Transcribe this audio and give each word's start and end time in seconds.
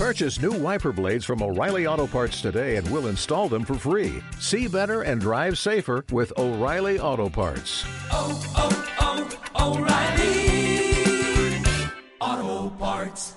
Purchase 0.00 0.40
new 0.40 0.52
wiper 0.52 0.92
blades 0.92 1.26
from 1.26 1.42
O'Reilly 1.42 1.86
Auto 1.86 2.06
Parts 2.06 2.40
today 2.40 2.76
and 2.76 2.90
we'll 2.90 3.08
install 3.08 3.50
them 3.50 3.66
for 3.66 3.74
free. 3.74 4.22
See 4.38 4.66
better 4.66 5.02
and 5.02 5.20
drive 5.20 5.58
safer 5.58 6.06
with 6.10 6.32
O'Reilly 6.38 6.98
Auto 6.98 7.28
Parts. 7.28 7.84
oh, 8.10 8.40
oh, 8.56 8.72
O'Reilly 9.60 10.40
Auto 12.18 12.70
Parts. 12.78 13.36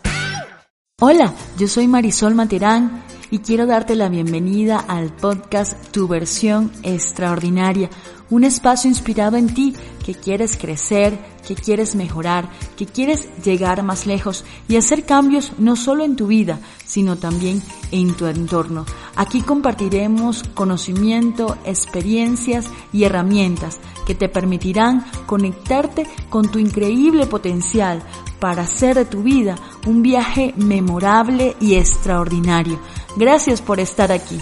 Hola, 1.02 1.34
yo 1.58 1.68
soy 1.68 1.90
Marisol 1.90 2.34
Materán 2.34 3.04
y 3.30 3.40
quiero 3.40 3.66
darte 3.66 3.96
la 3.96 4.08
bienvenida 4.08 4.80
al 4.80 5.12
podcast 5.12 5.92
Tu 5.92 6.08
versión 6.08 6.72
extraordinaria, 6.84 7.90
un 8.30 8.46
espacio 8.46 8.90
inspirado 8.90 9.36
en 9.36 9.54
ti 9.54 9.76
que 10.06 10.16
quieres 10.16 10.56
crecer, 10.56 11.20
que 11.48 11.56
quieres 11.56 11.96
mejorar, 11.96 12.50
que 12.78 12.86
quieres 12.86 13.28
llegar 13.44 13.84
más 13.84 14.06
lejos 14.06 14.46
y 14.68 14.78
hacer 14.78 15.06
cambios 15.06 15.54
no 15.58 15.76
solo 15.76 16.04
en 16.04 16.16
tu 16.16 16.28
vida, 16.28 16.60
sino 16.86 17.18
también 17.18 17.62
en 17.92 18.14
tu 18.14 18.28
entorno. 18.28 18.86
Aquí 19.16 19.42
compartiremos 19.42 20.44
conocimiento, 20.54 21.58
experiencias 21.66 22.70
y 22.92 23.04
herramientas 23.04 23.80
que 24.06 24.16
te 24.16 24.30
permitirán 24.30 25.06
conectarte 25.26 26.08
con 26.30 26.50
tu 26.50 26.60
increíble 26.60 27.26
potencial 27.26 28.02
para 28.40 28.64
hacer 28.64 28.96
de 28.96 29.06
tu 29.06 29.24
vida 29.24 29.56
un 29.86 30.02
viaje 30.02 30.54
memorable 30.58 31.56
y 31.60 31.76
extraordinario. 31.76 32.80
Gracias 33.16 33.62
por 33.62 33.80
estar 33.80 34.12
aquí. 34.12 34.40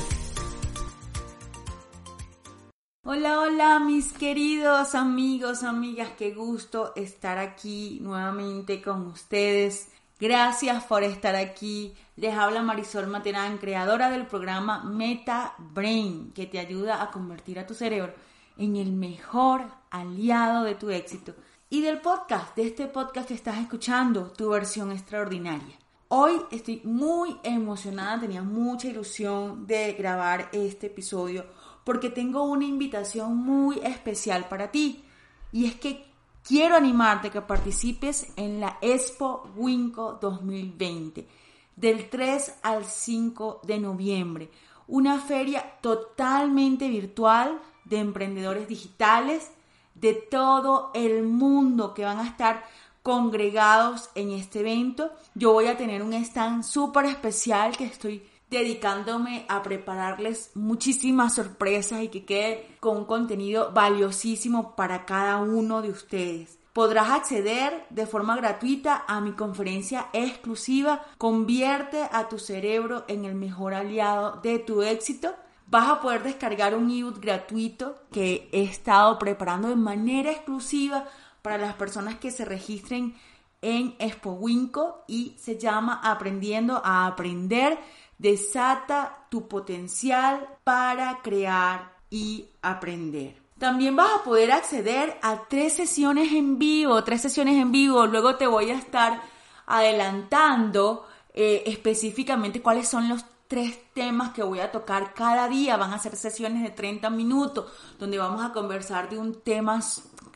Hola, 3.03 3.39
hola 3.39 3.79
mis 3.79 4.13
queridos 4.13 4.93
amigos, 4.93 5.63
amigas, 5.63 6.11
qué 6.19 6.35
gusto 6.35 6.93
estar 6.95 7.39
aquí 7.39 7.97
nuevamente 7.99 8.79
con 8.79 9.07
ustedes. 9.07 9.89
Gracias 10.19 10.83
por 10.83 11.01
estar 11.01 11.35
aquí. 11.35 11.95
Les 12.15 12.35
habla 12.35 12.61
Marisol 12.61 13.07
Materán, 13.07 13.57
creadora 13.57 14.11
del 14.11 14.27
programa 14.27 14.83
Meta 14.83 15.55
Brain, 15.57 16.31
que 16.31 16.45
te 16.45 16.59
ayuda 16.59 17.01
a 17.01 17.09
convertir 17.09 17.57
a 17.57 17.65
tu 17.65 17.73
cerebro 17.73 18.13
en 18.55 18.75
el 18.75 18.91
mejor 18.91 19.63
aliado 19.89 20.63
de 20.63 20.75
tu 20.75 20.91
éxito. 20.91 21.33
Y 21.71 21.81
del 21.81 22.01
podcast, 22.01 22.55
de 22.55 22.67
este 22.67 22.85
podcast 22.85 23.29
que 23.29 23.33
estás 23.33 23.57
escuchando, 23.57 24.31
tu 24.31 24.49
versión 24.49 24.91
extraordinaria. 24.91 25.75
Hoy 26.09 26.39
estoy 26.51 26.81
muy 26.83 27.35
emocionada, 27.41 28.19
tenía 28.19 28.43
mucha 28.43 28.89
ilusión 28.89 29.65
de 29.65 29.93
grabar 29.93 30.49
este 30.51 30.85
episodio 30.87 31.45
porque 31.83 32.09
tengo 32.09 32.43
una 32.43 32.65
invitación 32.65 33.35
muy 33.35 33.79
especial 33.79 34.47
para 34.47 34.71
ti. 34.71 35.03
Y 35.51 35.65
es 35.65 35.75
que 35.75 36.05
quiero 36.47 36.75
animarte 36.75 37.27
a 37.27 37.31
que 37.31 37.41
participes 37.41 38.27
en 38.35 38.59
la 38.59 38.77
Expo 38.81 39.49
Winco 39.55 40.17
2020 40.21 41.27
del 41.75 42.09
3 42.09 42.59
al 42.61 42.85
5 42.85 43.61
de 43.63 43.79
noviembre. 43.79 44.49
Una 44.87 45.19
feria 45.19 45.77
totalmente 45.81 46.89
virtual 46.89 47.59
de 47.85 47.99
emprendedores 47.99 48.67
digitales 48.67 49.51
de 49.95 50.13
todo 50.13 50.91
el 50.93 51.23
mundo 51.23 51.93
que 51.93 52.05
van 52.05 52.19
a 52.19 52.27
estar 52.27 52.63
congregados 53.03 54.09
en 54.15 54.31
este 54.31 54.59
evento. 54.59 55.11
Yo 55.33 55.53
voy 55.53 55.67
a 55.67 55.77
tener 55.77 56.03
un 56.03 56.13
stand 56.13 56.63
súper 56.63 57.05
especial 57.05 57.75
que 57.75 57.85
estoy 57.85 58.23
dedicándome 58.51 59.45
a 59.47 59.63
prepararles 59.63 60.51
muchísimas 60.55 61.35
sorpresas 61.35 62.03
y 62.03 62.09
que 62.09 62.25
quede 62.25 62.75
con 62.81 62.97
un 62.97 63.05
contenido 63.05 63.71
valiosísimo 63.73 64.75
para 64.75 65.05
cada 65.05 65.37
uno 65.37 65.81
de 65.81 65.89
ustedes. 65.89 66.59
Podrás 66.73 67.09
acceder 67.09 67.85
de 67.89 68.05
forma 68.05 68.35
gratuita 68.35 69.03
a 69.07 69.19
mi 69.19 69.33
conferencia 69.33 70.07
exclusiva 70.13 71.05
Convierte 71.17 72.07
a 72.11 72.29
tu 72.29 72.39
cerebro 72.39 73.03
en 73.07 73.25
el 73.25 73.35
mejor 73.35 73.73
aliado 73.73 74.39
de 74.41 74.59
tu 74.59 74.81
éxito. 74.81 75.33
Vas 75.67 75.89
a 75.89 76.01
poder 76.01 76.23
descargar 76.23 76.75
un 76.75 76.91
ebook 76.91 77.19
gratuito 77.19 77.95
que 78.11 78.49
he 78.51 78.63
estado 78.63 79.17
preparando 79.17 79.69
de 79.69 79.75
manera 79.75 80.31
exclusiva 80.31 81.05
para 81.41 81.57
las 81.57 81.75
personas 81.75 82.15
que 82.15 82.31
se 82.31 82.45
registren 82.45 83.15
en 83.61 83.95
Expo 83.99 84.31
Winco 84.31 85.03
y 85.07 85.35
se 85.37 85.57
llama 85.57 86.01
Aprendiendo 86.03 86.81
a 86.83 87.05
Aprender. 87.05 87.77
Desata 88.21 89.25
tu 89.31 89.47
potencial 89.47 90.47
para 90.63 91.23
crear 91.23 91.97
y 92.11 92.45
aprender. 92.61 93.41
También 93.57 93.95
vas 93.95 94.11
a 94.13 94.23
poder 94.23 94.51
acceder 94.51 95.17
a 95.23 95.47
tres 95.49 95.73
sesiones 95.73 96.31
en 96.31 96.59
vivo, 96.59 97.03
tres 97.03 97.23
sesiones 97.23 97.55
en 97.55 97.71
vivo. 97.71 98.05
Luego 98.05 98.35
te 98.35 98.45
voy 98.45 98.69
a 98.69 98.75
estar 98.75 99.23
adelantando 99.65 101.07
eh, 101.33 101.63
específicamente 101.65 102.61
cuáles 102.61 102.87
son 102.87 103.09
los 103.09 103.25
tres 103.47 103.79
temas 103.95 104.33
que 104.33 104.43
voy 104.43 104.59
a 104.59 104.71
tocar 104.71 105.15
cada 105.15 105.47
día. 105.47 105.75
Van 105.77 105.91
a 105.91 105.97
ser 105.97 106.15
sesiones 106.15 106.61
de 106.61 106.69
30 106.69 107.09
minutos 107.09 107.71
donde 107.97 108.19
vamos 108.19 108.45
a 108.45 108.53
conversar 108.53 109.09
de 109.09 109.17
un 109.17 109.41
tema 109.41 109.79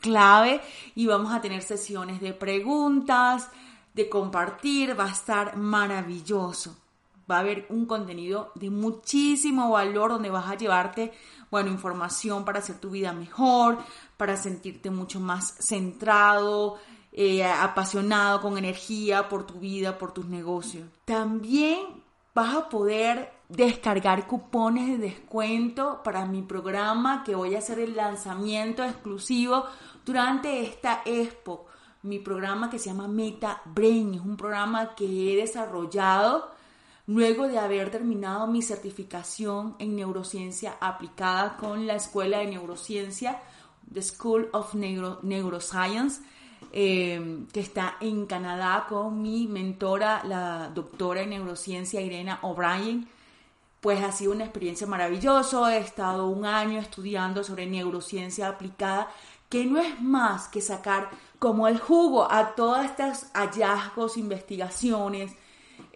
clave 0.00 0.60
y 0.96 1.06
vamos 1.06 1.32
a 1.32 1.40
tener 1.40 1.62
sesiones 1.62 2.20
de 2.20 2.32
preguntas, 2.32 3.48
de 3.94 4.08
compartir. 4.08 4.98
Va 4.98 5.04
a 5.04 5.12
estar 5.12 5.56
maravilloso. 5.56 6.74
Va 7.30 7.36
a 7.36 7.40
haber 7.40 7.66
un 7.70 7.86
contenido 7.86 8.52
de 8.54 8.70
muchísimo 8.70 9.70
valor 9.70 10.10
donde 10.10 10.30
vas 10.30 10.48
a 10.48 10.56
llevarte, 10.56 11.12
bueno, 11.50 11.70
información 11.70 12.44
para 12.44 12.60
hacer 12.60 12.78
tu 12.78 12.90
vida 12.90 13.12
mejor, 13.12 13.78
para 14.16 14.36
sentirte 14.36 14.90
mucho 14.90 15.18
más 15.18 15.56
centrado, 15.58 16.78
eh, 17.12 17.44
apasionado, 17.44 18.40
con 18.40 18.58
energía 18.58 19.28
por 19.28 19.46
tu 19.46 19.54
vida, 19.54 19.98
por 19.98 20.12
tus 20.12 20.26
negocios. 20.26 20.88
También 21.04 21.80
vas 22.34 22.54
a 22.54 22.68
poder 22.68 23.32
descargar 23.48 24.26
cupones 24.26 24.88
de 24.88 24.98
descuento 24.98 26.02
para 26.02 26.26
mi 26.26 26.42
programa 26.42 27.24
que 27.24 27.34
voy 27.34 27.54
a 27.54 27.58
hacer 27.58 27.78
el 27.78 27.96
lanzamiento 27.96 28.84
exclusivo 28.84 29.64
durante 30.04 30.62
esta 30.62 31.02
expo. 31.04 31.66
Mi 32.02 32.18
programa 32.18 32.68
que 32.70 32.78
se 32.78 32.90
llama 32.90 33.08
Meta 33.08 33.62
Brain 33.64 34.14
es 34.14 34.20
un 34.20 34.36
programa 34.36 34.94
que 34.94 35.32
he 35.32 35.36
desarrollado 35.36 36.50
luego 37.06 37.46
de 37.46 37.58
haber 37.58 37.90
terminado 37.90 38.46
mi 38.46 38.62
certificación 38.62 39.76
en 39.78 39.96
neurociencia 39.96 40.76
aplicada 40.80 41.56
con 41.56 41.86
la 41.86 41.94
Escuela 41.94 42.38
de 42.38 42.46
Neurociencia, 42.46 43.40
The 43.92 44.02
School 44.02 44.48
of 44.52 44.74
Neuroscience, 44.74 46.20
eh, 46.72 47.44
que 47.52 47.60
está 47.60 47.96
en 48.00 48.26
Canadá 48.26 48.86
con 48.88 49.22
mi 49.22 49.46
mentora, 49.46 50.22
la 50.24 50.70
doctora 50.74 51.22
en 51.22 51.30
neurociencia 51.30 52.00
Irena 52.00 52.40
O'Brien. 52.42 53.08
Pues 53.80 54.02
ha 54.02 54.10
sido 54.10 54.32
una 54.32 54.44
experiencia 54.44 54.86
maravillosa. 54.86 55.76
He 55.76 55.78
estado 55.78 56.26
un 56.26 56.44
año 56.44 56.80
estudiando 56.80 57.44
sobre 57.44 57.66
neurociencia 57.66 58.48
aplicada, 58.48 59.08
que 59.48 59.64
no 59.64 59.78
es 59.78 60.00
más 60.00 60.48
que 60.48 60.60
sacar 60.60 61.10
como 61.38 61.68
el 61.68 61.78
jugo 61.78 62.30
a 62.30 62.56
todos 62.56 62.84
estos 62.84 63.26
hallazgos, 63.32 64.16
investigaciones, 64.16 65.36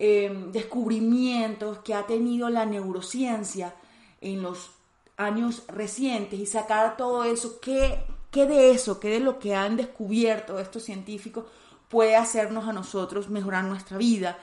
eh, 0.03 0.47
descubrimientos 0.51 1.81
que 1.81 1.93
ha 1.93 2.07
tenido 2.07 2.49
la 2.49 2.65
neurociencia 2.65 3.75
en 4.23 4.41
los 4.41 4.71
años 5.19 5.65
recientes 5.69 6.41
y 6.41 6.47
sacar 6.47 6.97
todo 6.97 7.23
eso, 7.25 7.61
qué, 7.61 8.03
qué 8.31 8.47
de 8.47 8.71
eso, 8.71 8.99
qué 8.99 9.11
de 9.11 9.21
lo 9.21 9.39
que 9.39 9.55
han 9.55 9.77
descubierto 9.77 10.59
estos 10.59 10.85
científicos 10.85 11.45
puede 11.91 12.17
hacernos 12.17 12.67
a 12.67 12.73
nosotros 12.73 13.29
mejorar 13.29 13.65
nuestra 13.65 13.99
vida, 13.99 14.39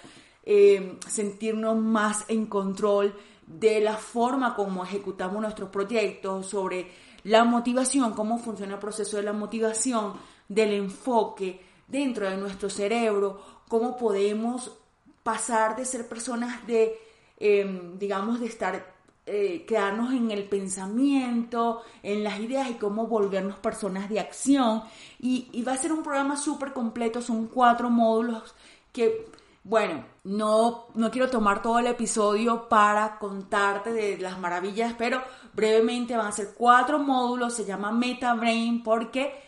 eh, 0.45 0.99
sentirnos 1.07 1.75
más 1.75 2.25
en 2.27 2.45
control 2.45 3.15
de 3.47 3.81
la 3.81 3.97
forma 3.97 4.53
como 4.53 4.83
ejecutamos 4.83 5.41
nuestros 5.41 5.69
proyectos, 5.69 6.45
sobre 6.45 6.91
la 7.23 7.45
motivación, 7.45 8.13
cómo 8.13 8.37
funciona 8.37 8.75
el 8.75 8.79
proceso 8.79 9.17
de 9.17 9.23
la 9.23 9.33
motivación, 9.33 10.13
del 10.47 10.73
enfoque 10.73 11.61
dentro 11.87 12.29
de 12.29 12.37
nuestro 12.37 12.69
cerebro, 12.69 13.41
cómo 13.67 13.97
podemos 13.97 14.77
pasar 15.27 15.75
de 15.75 15.83
ser 15.83 16.07
personas 16.07 16.65
de, 16.65 16.97
em, 17.37 17.99
digamos, 17.99 18.39
de 18.39 18.45
estar, 18.45 18.95
eh, 19.25 19.65
quedarnos 19.67 20.13
en 20.13 20.31
el 20.31 20.45
pensamiento, 20.45 21.81
en 22.01 22.23
las 22.23 22.39
ideas 22.39 22.69
y 22.69 22.75
cómo 22.75 23.07
volvernos 23.07 23.57
personas 23.57 24.07
de 24.07 24.21
acción. 24.21 24.83
Y, 25.19 25.61
va 25.63 25.73
a 25.73 25.77
ser 25.77 25.91
un 25.91 26.01
programa 26.01 26.37
súper 26.37 26.71
completo, 26.71 27.21
son 27.21 27.47
cuatro 27.47 27.89
módulos 27.89 28.55
que, 28.93 29.29
bueno, 29.65 30.05
no, 30.23 30.85
no 30.93 31.11
quiero 31.11 31.29
tomar 31.29 31.61
todo 31.61 31.79
el 31.79 31.87
episodio 31.87 32.69
para 32.69 33.19
contarte 33.19 33.91
de 33.91 34.17
las 34.19 34.39
maravillas, 34.39 34.95
pero 34.97 35.21
brevemente 35.51 36.15
van 36.15 36.27
a 36.27 36.31
ser 36.31 36.53
cuatro 36.57 36.99
módulos, 36.99 37.53
se 37.53 37.65
llama 37.65 37.91
Meta 37.91 38.33
Brain 38.33 38.81
porque 38.81 39.43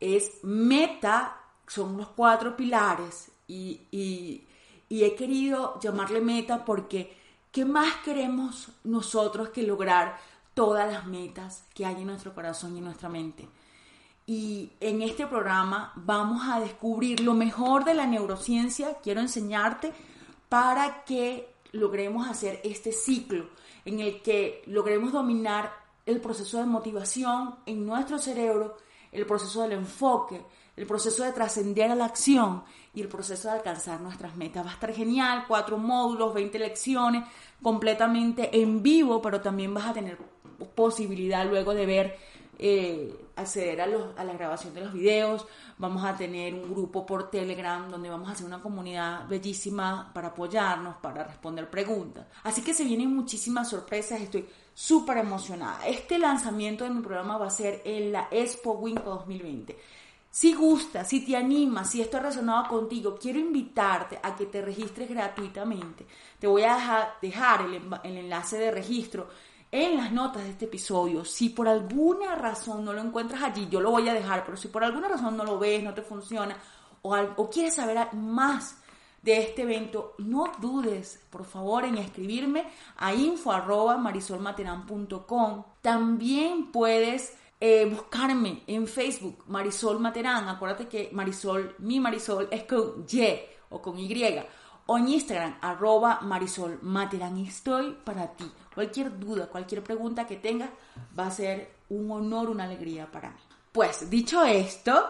es 0.00 0.42
meta, 0.42 1.36
son 1.66 1.98
los 1.98 2.08
cuatro 2.16 2.56
pilares 2.56 3.30
y 3.46 4.46
y 4.88 5.04
he 5.04 5.14
querido 5.14 5.78
llamarle 5.80 6.20
meta 6.20 6.64
porque 6.64 7.16
¿qué 7.52 7.64
más 7.64 7.96
queremos 8.04 8.68
nosotros 8.84 9.50
que 9.50 9.62
lograr 9.62 10.18
todas 10.54 10.90
las 10.90 11.06
metas 11.06 11.64
que 11.74 11.86
hay 11.86 11.96
en 11.96 12.06
nuestro 12.06 12.34
corazón 12.34 12.74
y 12.74 12.78
en 12.78 12.84
nuestra 12.84 13.08
mente? 13.08 13.48
Y 14.26 14.72
en 14.80 15.00
este 15.02 15.26
programa 15.26 15.92
vamos 15.96 16.42
a 16.46 16.60
descubrir 16.60 17.20
lo 17.20 17.32
mejor 17.32 17.84
de 17.84 17.94
la 17.94 18.06
neurociencia. 18.06 18.98
Quiero 19.02 19.20
enseñarte 19.20 19.92
para 20.48 21.04
que 21.04 21.54
logremos 21.72 22.28
hacer 22.28 22.60
este 22.62 22.92
ciclo 22.92 23.48
en 23.84 24.00
el 24.00 24.20
que 24.20 24.62
logremos 24.66 25.12
dominar 25.12 25.72
el 26.04 26.20
proceso 26.20 26.58
de 26.58 26.66
motivación 26.66 27.56
en 27.66 27.86
nuestro 27.86 28.18
cerebro, 28.18 28.76
el 29.12 29.26
proceso 29.26 29.62
del 29.62 29.72
enfoque, 29.72 30.44
el 30.78 30.86
proceso 30.86 31.24
de 31.24 31.32
trascender 31.32 31.90
a 31.90 31.96
la 31.96 32.04
acción 32.04 32.62
y 32.94 33.00
el 33.00 33.08
proceso 33.08 33.48
de 33.48 33.54
alcanzar 33.54 34.00
nuestras 34.00 34.36
metas. 34.36 34.64
Va 34.64 34.70
a 34.70 34.74
estar 34.74 34.94
genial, 34.94 35.44
cuatro 35.48 35.76
módulos, 35.76 36.32
20 36.32 36.56
lecciones, 36.56 37.24
completamente 37.60 38.60
en 38.60 38.80
vivo, 38.80 39.20
pero 39.20 39.40
también 39.40 39.74
vas 39.74 39.86
a 39.86 39.92
tener 39.92 40.18
posibilidad 40.76 41.44
luego 41.46 41.74
de 41.74 41.84
ver, 41.84 42.16
eh, 42.60 43.12
acceder 43.34 43.80
a, 43.80 43.86
a 44.16 44.24
la 44.24 44.32
grabación 44.34 44.72
de 44.72 44.82
los 44.82 44.92
videos. 44.92 45.46
Vamos 45.78 46.04
a 46.04 46.16
tener 46.16 46.54
un 46.54 46.72
grupo 46.72 47.04
por 47.04 47.28
Telegram 47.28 47.90
donde 47.90 48.08
vamos 48.08 48.28
a 48.28 48.32
hacer 48.32 48.46
una 48.46 48.62
comunidad 48.62 49.26
bellísima 49.26 50.12
para 50.14 50.28
apoyarnos, 50.28 50.96
para 50.98 51.24
responder 51.24 51.68
preguntas. 51.68 52.26
Así 52.44 52.62
que 52.62 52.72
se 52.72 52.84
vienen 52.84 53.12
muchísimas 53.12 53.68
sorpresas, 53.68 54.20
estoy 54.20 54.48
súper 54.72 55.18
emocionada. 55.18 55.84
Este 55.88 56.20
lanzamiento 56.20 56.84
de 56.84 56.90
mi 56.90 57.02
programa 57.02 57.36
va 57.36 57.48
a 57.48 57.50
ser 57.50 57.82
en 57.84 58.12
la 58.12 58.28
Expo 58.30 58.74
Winco 58.74 59.10
2020. 59.10 59.76
Si 60.30 60.54
gusta, 60.54 61.04
si 61.04 61.24
te 61.24 61.36
anima, 61.36 61.84
si 61.84 62.00
esto 62.00 62.18
ha 62.18 62.20
resonado 62.20 62.68
contigo, 62.68 63.16
quiero 63.20 63.38
invitarte 63.38 64.18
a 64.22 64.36
que 64.36 64.46
te 64.46 64.60
registres 64.60 65.08
gratuitamente. 65.08 66.06
Te 66.38 66.46
voy 66.46 66.64
a 66.64 67.14
dejar, 67.20 67.62
el, 67.62 68.16
enlace 68.16 68.58
de 68.58 68.70
registro 68.70 69.28
en 69.70 69.96
las 69.96 70.12
notas 70.12 70.44
de 70.44 70.50
este 70.50 70.66
episodio. 70.66 71.24
Si 71.24 71.48
por 71.48 71.66
alguna 71.66 72.34
razón 72.34 72.84
no 72.84 72.92
lo 72.92 73.00
encuentras 73.00 73.42
allí, 73.42 73.68
yo 73.70 73.80
lo 73.80 73.90
voy 73.90 74.06
a 74.08 74.14
dejar, 74.14 74.44
pero 74.44 74.58
si 74.58 74.68
por 74.68 74.84
alguna 74.84 75.08
razón 75.08 75.36
no 75.36 75.44
lo 75.44 75.58
ves, 75.58 75.82
no 75.82 75.94
te 75.94 76.02
funciona, 76.02 76.56
o, 77.02 77.50
quieres 77.50 77.74
saber 77.74 78.12
más 78.12 78.76
de 79.22 79.38
este 79.38 79.62
evento, 79.62 80.14
no 80.18 80.52
dudes, 80.60 81.20
por 81.30 81.44
favor, 81.44 81.84
en 81.84 81.98
escribirme 81.98 82.68
a 82.96 83.12
info.marisolmateran.com. 83.14 85.64
También 85.82 86.70
puedes 86.70 87.36
eh, 87.60 87.86
buscarme 87.86 88.62
en 88.66 88.86
Facebook, 88.86 89.44
Marisol 89.48 89.98
Materán. 89.98 90.48
Acuérdate 90.48 90.86
que 90.86 91.10
Marisol, 91.12 91.74
mi 91.78 91.98
Marisol, 91.98 92.48
es 92.50 92.64
con 92.64 93.04
Y 93.10 93.38
o 93.70 93.82
con 93.82 93.98
Y. 93.98 94.40
O 94.86 94.96
en 94.96 95.08
Instagram, 95.08 95.58
arroba 95.60 96.20
Marisol 96.22 96.78
Materán. 96.82 97.36
Estoy 97.38 97.96
para 98.04 98.28
ti. 98.28 98.50
Cualquier 98.74 99.18
duda, 99.18 99.48
cualquier 99.48 99.82
pregunta 99.82 100.26
que 100.26 100.36
tengas, 100.36 100.70
va 101.18 101.26
a 101.26 101.30
ser 101.30 101.72
un 101.90 102.10
honor, 102.10 102.48
una 102.48 102.64
alegría 102.64 103.10
para 103.10 103.30
mí. 103.30 103.40
Pues 103.72 104.08
dicho 104.08 104.44
esto, 104.44 105.08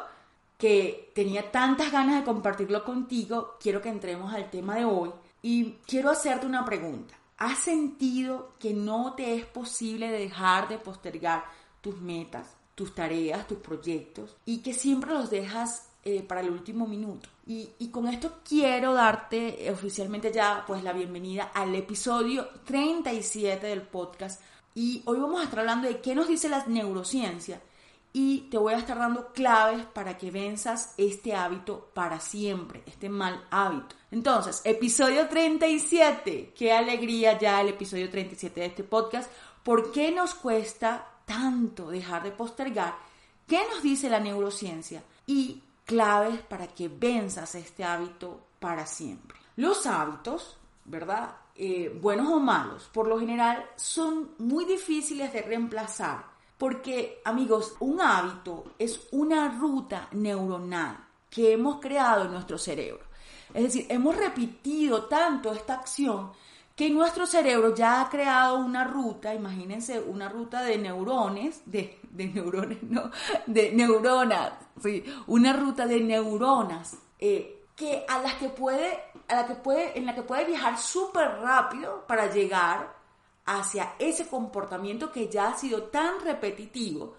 que 0.57 1.13
tenía 1.15 1.51
tantas 1.51 1.93
ganas 1.93 2.19
de 2.19 2.25
compartirlo 2.25 2.83
contigo, 2.85 3.57
quiero 3.61 3.81
que 3.81 3.89
entremos 3.89 4.35
al 4.35 4.51
tema 4.51 4.75
de 4.75 4.85
hoy 4.85 5.11
y 5.43 5.77
quiero 5.87 6.11
hacerte 6.11 6.47
una 6.47 6.65
pregunta. 6.65 7.15
¿Has 7.37 7.61
sentido 7.61 8.55
que 8.59 8.75
no 8.75 9.15
te 9.15 9.37
es 9.37 9.47
posible 9.47 10.11
dejar 10.11 10.67
de 10.67 10.79
postergar 10.79 11.45
tus 11.81 12.01
metas, 12.01 12.57
tus 12.75 12.95
tareas, 12.95 13.47
tus 13.47 13.59
proyectos 13.59 14.37
y 14.45 14.59
que 14.59 14.73
siempre 14.73 15.13
los 15.13 15.31
dejas 15.31 15.89
eh, 16.05 16.23
para 16.23 16.41
el 16.41 16.51
último 16.51 16.87
minuto. 16.87 17.29
Y, 17.47 17.89
con 17.89 18.07
esto 18.09 18.41
quiero 18.47 18.93
darte 18.93 19.71
oficialmente 19.71 20.31
ya 20.31 20.65
pues 20.67 20.85
la 20.85 20.93
bienvenida 20.93 21.51
al 21.55 21.75
episodio 21.75 22.49
37 22.65 23.67
del 23.67 23.83
podcast. 23.83 24.41
Y 24.75 25.03
hoy 25.07 25.19
vamos 25.19 25.41
a 25.41 25.45
estar 25.45 25.61
hablando 25.61 25.89
de 25.89 26.01
qué 26.01 26.15
nos 26.15 26.29
dice 26.29 26.49
la 26.49 26.65
neurociencia 26.67 27.61
y 28.13 28.49
te 28.51 28.59
voy 28.59 28.75
a 28.75 28.79
estar 28.79 28.99
dando 28.99 29.33
claves 29.33 29.85
para 29.87 30.17
que 30.17 30.31
venzas 30.31 30.95
este 30.97 31.35
hábito 31.35 31.91
para 31.95 32.21
siempre, 32.21 32.83
este 32.87 33.09
mal 33.09 33.47
hábito. 33.51 33.97
Entonces, 34.11 34.61
episodio 34.65 35.29
37, 35.29 36.53
qué 36.57 36.73
alegría 36.73 37.39
ya 37.39 37.61
el 37.61 37.69
episodio 37.69 38.09
37 38.09 38.61
de 38.61 38.67
este 38.67 38.85
podcast. 38.85 39.31
¿Por 39.63 39.93
qué 39.93 40.11
nos 40.11 40.35
cuesta 40.35 41.07
tanto 41.29 41.91
dejar 41.91 42.23
de 42.23 42.33
postergar, 42.33 42.97
¿qué 43.47 43.61
nos 43.71 43.83
dice 43.83 44.09
la 44.09 44.19
neurociencia? 44.19 45.05
Y 45.27 45.63
claves 45.85 46.41
para 46.41 46.67
que 46.67 46.89
venzas 46.89 47.55
este 47.55 47.85
hábito 47.85 48.41
para 48.59 48.87
siempre. 48.87 49.39
Los 49.57 49.87
hábitos, 49.87 50.57
¿verdad? 50.87 51.37
Eh, 51.55 51.97
buenos 52.01 52.29
o 52.29 52.41
malos, 52.41 52.89
por 52.93 53.07
lo 53.07 53.21
general 53.21 53.65
son 53.77 54.31
muy 54.39 54.65
difíciles 54.65 55.33
de 55.33 55.43
reemplazar 55.43 56.25
porque, 56.57 57.21
amigos, 57.25 57.77
un 57.81 58.01
hábito 58.01 58.73
es 58.79 59.09
una 59.13 59.49
ruta 59.49 60.09
neuronal 60.13 60.99
que 61.31 61.53
hemos 61.53 61.79
creado 61.81 62.25
en 62.25 62.33
nuestro 62.33 62.59
cerebro. 62.59 63.05
Es 63.55 63.63
decir, 63.63 63.87
hemos 63.89 64.17
repetido 64.17 65.05
tanto 65.05 65.53
esta 65.53 65.75
acción 65.75 66.33
que 66.79 66.91
nuestro 66.91 67.27
cerebro 67.27 67.75
ya 67.75 68.01
ha 68.01 68.09
creado 68.09 68.59
una 68.59 68.85
ruta, 68.85 69.35
imagínense 69.35 69.99
una 69.99 70.29
ruta 70.29 70.63
de 70.63 70.79
neurones, 70.79 71.61
de, 71.67 71.99
neurones, 72.13 72.81
no, 72.85 73.11
de 73.47 73.73
neuronas, 73.73 74.53
sí, 74.81 75.03
una 75.27 75.53
ruta 75.55 75.89
de 75.89 75.99
neuronas 75.99 76.97
eh, 77.19 77.65
que 77.75 78.05
a 78.09 78.21
las 78.21 78.35
que 78.35 78.51
puede, 78.51 78.97
a 79.27 79.35
la 79.35 79.47
que 79.49 79.57
puede, 79.57 79.99
en 79.99 80.07
la 80.07 80.15
que 80.15 80.23
puede 80.23 80.45
viajar 80.45 80.79
súper 80.79 81.41
rápido 81.41 82.07
para 82.07 82.33
llegar 82.33 82.95
hacia 83.45 83.95
ese 83.99 84.29
comportamiento 84.29 85.11
que 85.11 85.29
ya 85.29 85.49
ha 85.49 85.59
sido 85.59 85.83
tan 85.89 86.21
repetitivo 86.21 87.17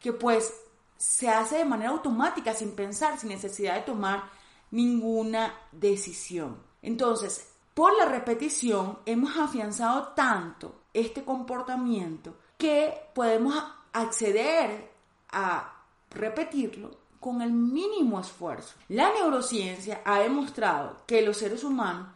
que 0.00 0.12
pues 0.12 0.52
se 0.96 1.28
hace 1.28 1.58
de 1.58 1.64
manera 1.64 1.90
automática 1.90 2.54
sin 2.54 2.74
pensar, 2.74 3.20
sin 3.20 3.28
necesidad 3.28 3.76
de 3.76 3.82
tomar 3.82 4.24
ninguna 4.72 5.54
decisión. 5.70 6.60
Entonces, 6.82 7.49
por 7.74 7.96
la 7.96 8.04
repetición 8.04 8.98
hemos 9.06 9.36
afianzado 9.36 10.08
tanto 10.08 10.82
este 10.92 11.24
comportamiento 11.24 12.34
que 12.58 13.10
podemos 13.14 13.54
acceder 13.92 14.90
a 15.32 15.72
repetirlo 16.10 16.90
con 17.20 17.42
el 17.42 17.52
mínimo 17.52 18.18
esfuerzo. 18.18 18.74
La 18.88 19.12
neurociencia 19.12 20.02
ha 20.04 20.20
demostrado 20.20 21.02
que 21.06 21.22
los 21.22 21.36
seres 21.36 21.64
humanos 21.64 22.08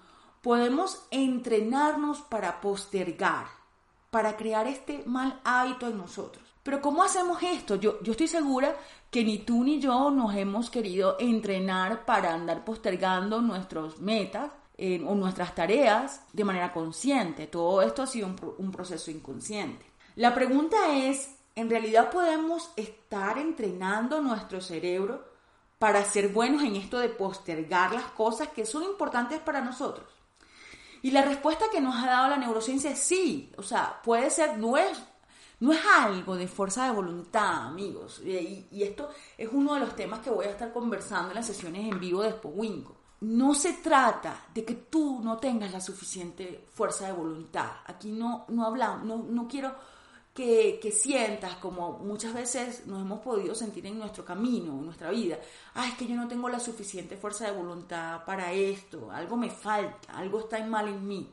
podemos 0.42 1.06
entrenarnos 1.10 2.20
para 2.22 2.60
postergar, 2.60 3.46
para 4.10 4.36
crear 4.36 4.66
este 4.66 5.02
mal 5.06 5.40
hábito 5.44 5.86
en 5.86 5.98
nosotros. 5.98 6.44
Pero 6.62 6.80
¿cómo 6.80 7.02
hacemos 7.02 7.42
esto? 7.42 7.76
Yo, 7.76 8.02
yo 8.02 8.12
estoy 8.12 8.28
segura 8.28 8.74
que 9.10 9.22
ni 9.22 9.38
tú 9.38 9.62
ni 9.62 9.80
yo 9.80 10.10
nos 10.10 10.34
hemos 10.34 10.70
querido 10.70 11.16
entrenar 11.20 12.04
para 12.06 12.32
andar 12.32 12.64
postergando 12.64 13.40
nuestras 13.42 13.98
metas 14.00 14.50
o 14.76 15.14
nuestras 15.14 15.54
tareas 15.54 16.22
de 16.32 16.44
manera 16.44 16.72
consciente. 16.72 17.46
Todo 17.46 17.82
esto 17.82 18.02
ha 18.02 18.06
sido 18.06 18.28
un, 18.58 18.72
proceso 18.72 19.10
inconsciente. 19.10 19.86
La 20.16 20.34
pregunta 20.34 20.96
es, 20.96 21.36
¿en 21.54 21.70
realidad 21.70 22.10
podemos 22.10 22.70
estar 22.76 23.38
entrenando 23.38 24.20
nuestro 24.20 24.60
cerebro 24.60 25.24
para 25.78 26.04
ser 26.04 26.28
buenos 26.28 26.62
en 26.62 26.76
esto 26.76 26.98
de 26.98 27.08
postergar 27.08 27.92
las 27.92 28.06
cosas 28.06 28.48
que 28.48 28.66
son 28.66 28.82
importantes 28.82 29.38
para 29.40 29.60
nosotros? 29.60 30.06
Y 31.02 31.10
la 31.10 31.22
respuesta 31.22 31.66
que 31.70 31.80
nos 31.80 31.94
ha 32.02 32.06
dado 32.06 32.28
la 32.30 32.38
neurociencia 32.38 32.90
es 32.90 32.98
sí. 32.98 33.52
O 33.58 33.62
sea, 33.62 34.00
puede 34.02 34.30
ser, 34.30 34.58
no 34.58 34.76
es, 34.76 34.98
no 35.60 35.72
es 35.72 35.80
algo 35.98 36.34
de 36.34 36.48
fuerza 36.48 36.86
de 36.86 36.92
voluntad, 36.92 37.66
amigos. 37.66 38.22
Y, 38.24 38.82
esto 38.82 39.10
es 39.38 39.48
uno 39.52 39.74
de 39.74 39.80
los 39.80 39.94
temas 39.94 40.20
que 40.20 40.30
voy 40.30 40.46
a 40.46 40.50
estar 40.50 40.72
conversando 40.72 41.28
en 41.28 41.36
las 41.36 41.46
sesiones 41.46 41.92
en 41.92 42.00
vivo 42.00 42.22
de 42.22 42.32
Spowinco 42.32 43.03
no 43.20 43.54
se 43.54 43.74
trata 43.74 44.46
de 44.52 44.64
que 44.64 44.74
tú 44.74 45.20
no 45.22 45.38
tengas 45.38 45.72
la 45.72 45.80
suficiente 45.80 46.66
fuerza 46.72 47.06
de 47.06 47.12
voluntad. 47.12 47.70
Aquí 47.86 48.10
no, 48.10 48.44
no 48.48 48.66
hablamos, 48.66 49.04
no, 49.04 49.16
no 49.18 49.48
quiero 49.48 49.74
que, 50.34 50.78
que, 50.82 50.90
sientas 50.90 51.54
como 51.56 51.98
muchas 51.98 52.34
veces 52.34 52.86
nos 52.86 53.00
hemos 53.00 53.20
podido 53.20 53.54
sentir 53.54 53.86
en 53.86 53.98
nuestro 53.98 54.24
camino, 54.24 54.72
en 54.72 54.84
nuestra 54.84 55.10
vida. 55.10 55.38
Ah, 55.74 55.86
es 55.88 55.94
que 55.94 56.06
yo 56.06 56.16
no 56.16 56.26
tengo 56.26 56.48
la 56.48 56.58
suficiente 56.58 57.16
fuerza 57.16 57.46
de 57.46 57.56
voluntad 57.56 58.24
para 58.24 58.52
esto, 58.52 59.10
algo 59.12 59.36
me 59.36 59.50
falta, 59.50 60.12
algo 60.12 60.40
está 60.40 60.64
mal 60.66 60.88
en 60.88 61.06
mí. 61.06 61.30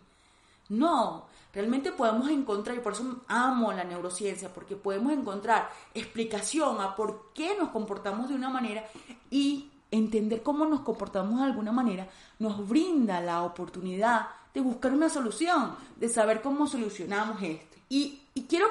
No, 0.69 1.25
realmente 1.51 1.91
podemos 1.91 2.29
encontrar, 2.29 2.77
y 2.77 2.79
por 2.79 2.93
eso 2.93 3.21
amo 3.27 3.73
la 3.73 3.83
neurociencia, 3.83 4.53
porque 4.53 4.75
podemos 4.75 5.11
encontrar 5.11 5.69
explicación 5.93 6.79
a 6.79 6.95
por 6.95 7.33
qué 7.33 7.57
nos 7.57 7.69
comportamos 7.69 8.29
de 8.29 8.35
una 8.35 8.49
manera 8.49 8.87
y 9.29 9.69
entender 9.91 10.41
cómo 10.41 10.65
nos 10.65 10.81
comportamos 10.81 11.39
de 11.39 11.45
alguna 11.45 11.71
manera 11.71 12.07
nos 12.39 12.67
brinda 12.67 13.21
la 13.21 13.43
oportunidad 13.43 14.27
de 14.53 14.61
buscar 14.61 14.93
una 14.93 15.09
solución, 15.09 15.75
de 15.95 16.09
saber 16.09 16.41
cómo 16.41 16.65
solucionamos 16.65 17.41
esto. 17.43 17.77
Y, 17.89 18.21
quiero 18.47 18.67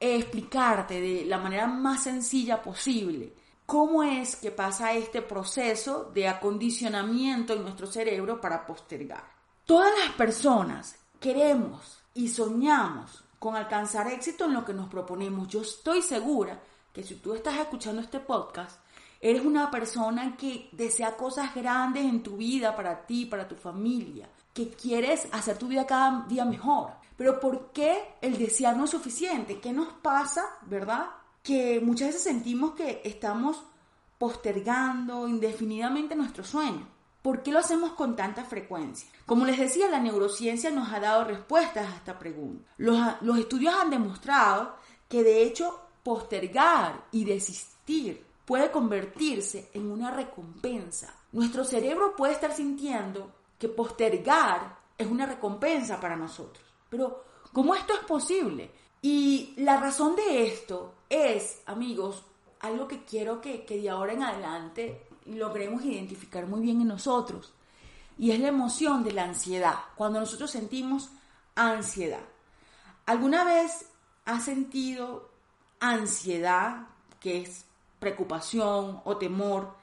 eh, 0.00 0.16
explicarte 0.16 1.00
de 1.00 1.24
la 1.24 1.38
manera 1.38 1.66
más 1.66 2.02
sencilla 2.02 2.60
posible 2.60 3.32
cómo 3.66 4.02
es 4.02 4.36
que 4.36 4.50
pasa 4.50 4.92
este 4.92 5.22
proceso 5.22 6.10
de 6.12 6.28
acondicionamiento 6.28 7.54
en 7.54 7.62
nuestro 7.62 7.86
cerebro 7.86 8.40
para 8.40 8.66
postergar. 8.66 9.24
Todas 9.64 9.92
las 9.98 10.14
personas 10.14 10.96
queremos 11.18 11.98
y 12.12 12.28
soñamos 12.28 13.24
con 13.38 13.56
alcanzar 13.56 14.08
éxito 14.08 14.44
en 14.44 14.54
lo 14.54 14.64
que 14.64 14.74
nos 14.74 14.88
proponemos. 14.88 15.48
Yo 15.48 15.62
estoy 15.62 16.02
segura 16.02 16.60
que 16.92 17.02
si 17.02 17.16
tú 17.16 17.34
estás 17.34 17.58
escuchando 17.58 18.02
este 18.02 18.20
podcast, 18.20 18.80
Eres 19.24 19.42
una 19.42 19.70
persona 19.70 20.36
que 20.36 20.68
desea 20.72 21.16
cosas 21.16 21.54
grandes 21.54 22.04
en 22.04 22.22
tu 22.22 22.36
vida, 22.36 22.76
para 22.76 23.06
ti, 23.06 23.24
para 23.24 23.48
tu 23.48 23.54
familia. 23.54 24.28
que 24.52 24.68
quieres 24.68 25.26
hacer 25.32 25.56
tu 25.56 25.66
vida 25.66 25.86
cada 25.86 26.26
día 26.28 26.44
mejor. 26.44 26.92
Pero 27.16 27.40
¿por 27.40 27.72
qué 27.72 28.16
el 28.20 28.36
desear 28.36 28.76
no 28.76 28.84
es 28.84 28.90
suficiente? 28.90 29.60
¿Qué 29.60 29.72
nos 29.72 29.88
pasa, 29.94 30.44
verdad? 30.66 31.06
Que 31.42 31.80
muchas 31.80 32.08
veces 32.08 32.22
sentimos 32.22 32.72
que 32.74 33.00
estamos 33.02 33.64
postergando 34.18 35.26
indefinidamente 35.26 36.14
nuestro 36.14 36.44
sueño. 36.44 36.86
¿Por 37.22 37.42
qué 37.42 37.50
lo 37.50 37.60
hacemos 37.60 37.92
con 37.92 38.16
tanta 38.16 38.44
frecuencia? 38.44 39.08
Como 39.24 39.46
les 39.46 39.58
decía, 39.58 39.88
la 39.88 40.00
neurociencia 40.00 40.70
nos 40.70 40.92
ha 40.92 41.00
dado 41.00 41.24
respuestas 41.24 41.90
a 41.90 41.96
esta 41.96 42.18
pregunta. 42.18 42.70
Los, 42.76 43.00
los 43.22 43.38
estudios 43.38 43.74
han 43.74 43.88
demostrado 43.88 44.76
que 45.08 45.22
de 45.24 45.44
hecho 45.44 45.80
postergar 46.02 47.06
y 47.10 47.24
desistir 47.24 48.33
puede 48.44 48.70
convertirse 48.70 49.70
en 49.72 49.90
una 49.90 50.10
recompensa. 50.10 51.14
Nuestro 51.32 51.64
cerebro 51.64 52.14
puede 52.16 52.34
estar 52.34 52.54
sintiendo 52.54 53.32
que 53.58 53.68
postergar 53.68 54.78
es 54.96 55.06
una 55.06 55.26
recompensa 55.26 56.00
para 56.00 56.16
nosotros. 56.16 56.64
Pero, 56.88 57.24
¿cómo 57.52 57.74
esto 57.74 57.94
es 57.94 58.00
posible? 58.00 58.70
Y 59.02 59.54
la 59.56 59.78
razón 59.78 60.16
de 60.16 60.46
esto 60.46 60.94
es, 61.08 61.62
amigos, 61.66 62.24
algo 62.60 62.88
que 62.88 63.04
quiero 63.04 63.40
que, 63.40 63.64
que 63.64 63.78
de 63.78 63.90
ahora 63.90 64.12
en 64.12 64.22
adelante 64.22 65.06
logremos 65.26 65.84
identificar 65.84 66.46
muy 66.46 66.60
bien 66.60 66.80
en 66.80 66.88
nosotros. 66.88 67.52
Y 68.18 68.30
es 68.30 68.40
la 68.40 68.48
emoción 68.48 69.02
de 69.02 69.12
la 69.12 69.24
ansiedad, 69.24 69.74
cuando 69.96 70.20
nosotros 70.20 70.50
sentimos 70.50 71.10
ansiedad. 71.54 72.22
¿Alguna 73.06 73.44
vez 73.44 73.86
has 74.24 74.44
sentido 74.44 75.30
ansiedad, 75.80 76.86
que 77.20 77.42
es 77.42 77.66
preocupación 78.04 79.00
o 79.04 79.16
temor, 79.16 79.74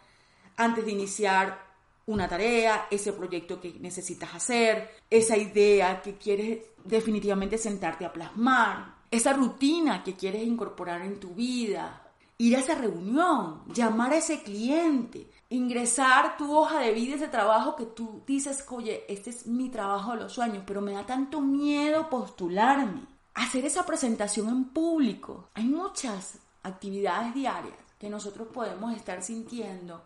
antes 0.57 0.85
de 0.85 0.91
iniciar 0.91 1.71
una 2.05 2.27
tarea, 2.27 2.87
ese 2.91 3.13
proyecto 3.13 3.59
que 3.59 3.73
necesitas 3.79 4.35
hacer, 4.35 4.91
esa 5.09 5.37
idea 5.37 6.01
que 6.01 6.17
quieres 6.17 6.59
definitivamente 6.83 7.57
sentarte 7.57 8.05
a 8.05 8.13
plasmar, 8.13 8.95
esa 9.09 9.33
rutina 9.33 10.03
que 10.03 10.15
quieres 10.15 10.43
incorporar 10.43 11.01
en 11.01 11.19
tu 11.19 11.29
vida, 11.29 12.01
ir 12.37 12.55
a 12.55 12.59
esa 12.59 12.75
reunión, 12.75 13.63
llamar 13.73 14.13
a 14.13 14.17
ese 14.17 14.43
cliente, 14.43 15.31
ingresar 15.49 16.37
tu 16.37 16.55
hoja 16.55 16.79
de 16.79 16.91
vida, 16.91 17.15
ese 17.15 17.27
trabajo 17.27 17.75
que 17.75 17.85
tú 17.85 18.21
dices, 18.27 18.63
oye, 18.69 19.03
este 19.07 19.31
es 19.31 19.47
mi 19.47 19.69
trabajo 19.69 20.11
de 20.11 20.23
los 20.23 20.33
sueños, 20.33 20.63
pero 20.67 20.81
me 20.81 20.93
da 20.93 21.05
tanto 21.07 21.41
miedo 21.41 22.09
postularme, 22.09 23.01
hacer 23.33 23.65
esa 23.65 23.83
presentación 23.85 24.47
en 24.49 24.65
público. 24.65 25.49
Hay 25.55 25.65
muchas 25.65 26.37
actividades 26.63 27.33
diarias 27.33 27.80
que 28.01 28.10
nosotros 28.10 28.48
podemos 28.51 28.96
estar 28.96 29.22
sintiendo 29.22 30.01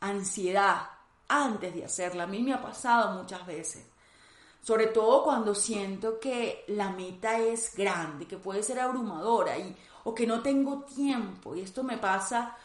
ansiedad 0.00 0.90
antes 1.26 1.74
de 1.74 1.82
hacerla. 1.82 2.24
A 2.24 2.26
mí 2.26 2.42
me 2.42 2.52
ha 2.52 2.60
pasado 2.60 3.18
muchas 3.18 3.46
veces. 3.46 3.86
Sobre 4.60 4.88
todo 4.88 5.24
cuando 5.24 5.54
siento 5.54 6.20
que 6.20 6.66
la 6.68 6.90
meta 6.90 7.38
es 7.38 7.74
grande, 7.74 8.26
que 8.26 8.36
puede 8.36 8.62
ser 8.62 8.78
abrumadora 8.78 9.56
y, 9.56 9.74
o 10.04 10.14
que 10.14 10.26
no 10.26 10.42
tengo 10.42 10.82
tiempo. 10.82 11.56
Y 11.56 11.62
esto 11.62 11.82
me 11.82 11.96
pasa, 11.96 12.58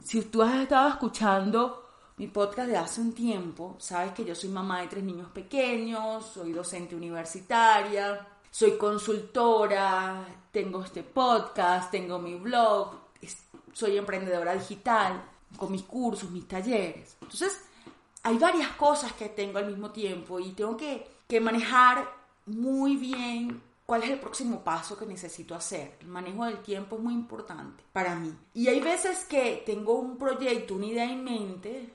si 0.00 0.22
tú 0.22 0.42
has 0.42 0.54
estado 0.62 0.90
escuchando 0.90 1.88
mi 2.16 2.28
podcast 2.28 2.68
de 2.68 2.76
hace 2.76 3.00
un 3.00 3.14
tiempo, 3.14 3.74
sabes 3.80 4.12
que 4.12 4.24
yo 4.24 4.36
soy 4.36 4.50
mamá 4.50 4.82
de 4.82 4.86
tres 4.86 5.02
niños 5.02 5.32
pequeños, 5.32 6.24
soy 6.26 6.52
docente 6.52 6.94
universitaria, 6.94 8.24
soy 8.48 8.78
consultora, 8.78 10.24
tengo 10.52 10.84
este 10.84 11.02
podcast, 11.02 11.90
tengo 11.90 12.20
mi 12.20 12.36
blog, 12.36 13.03
soy 13.74 13.98
emprendedora 13.98 14.54
digital, 14.54 15.22
con 15.56 15.70
mis 15.70 15.82
cursos, 15.82 16.30
mis 16.30 16.48
talleres. 16.48 17.16
Entonces, 17.20 17.60
hay 18.22 18.38
varias 18.38 18.70
cosas 18.70 19.12
que 19.12 19.28
tengo 19.28 19.58
al 19.58 19.66
mismo 19.66 19.90
tiempo 19.90 20.40
y 20.40 20.52
tengo 20.52 20.76
que, 20.76 21.06
que 21.28 21.40
manejar 21.40 22.08
muy 22.46 22.96
bien 22.96 23.62
cuál 23.86 24.02
es 24.02 24.10
el 24.10 24.20
próximo 24.20 24.64
paso 24.64 24.96
que 24.96 25.06
necesito 25.06 25.54
hacer. 25.54 25.98
El 26.00 26.08
manejo 26.08 26.46
del 26.46 26.62
tiempo 26.62 26.96
es 26.96 27.02
muy 27.02 27.14
importante 27.14 27.84
para 27.92 28.14
mí. 28.14 28.34
Y 28.54 28.68
hay 28.68 28.80
veces 28.80 29.24
que 29.26 29.62
tengo 29.66 29.94
un 29.94 30.16
proyecto, 30.16 30.74
una 30.74 30.86
idea 30.86 31.04
en 31.04 31.22
mente 31.22 31.94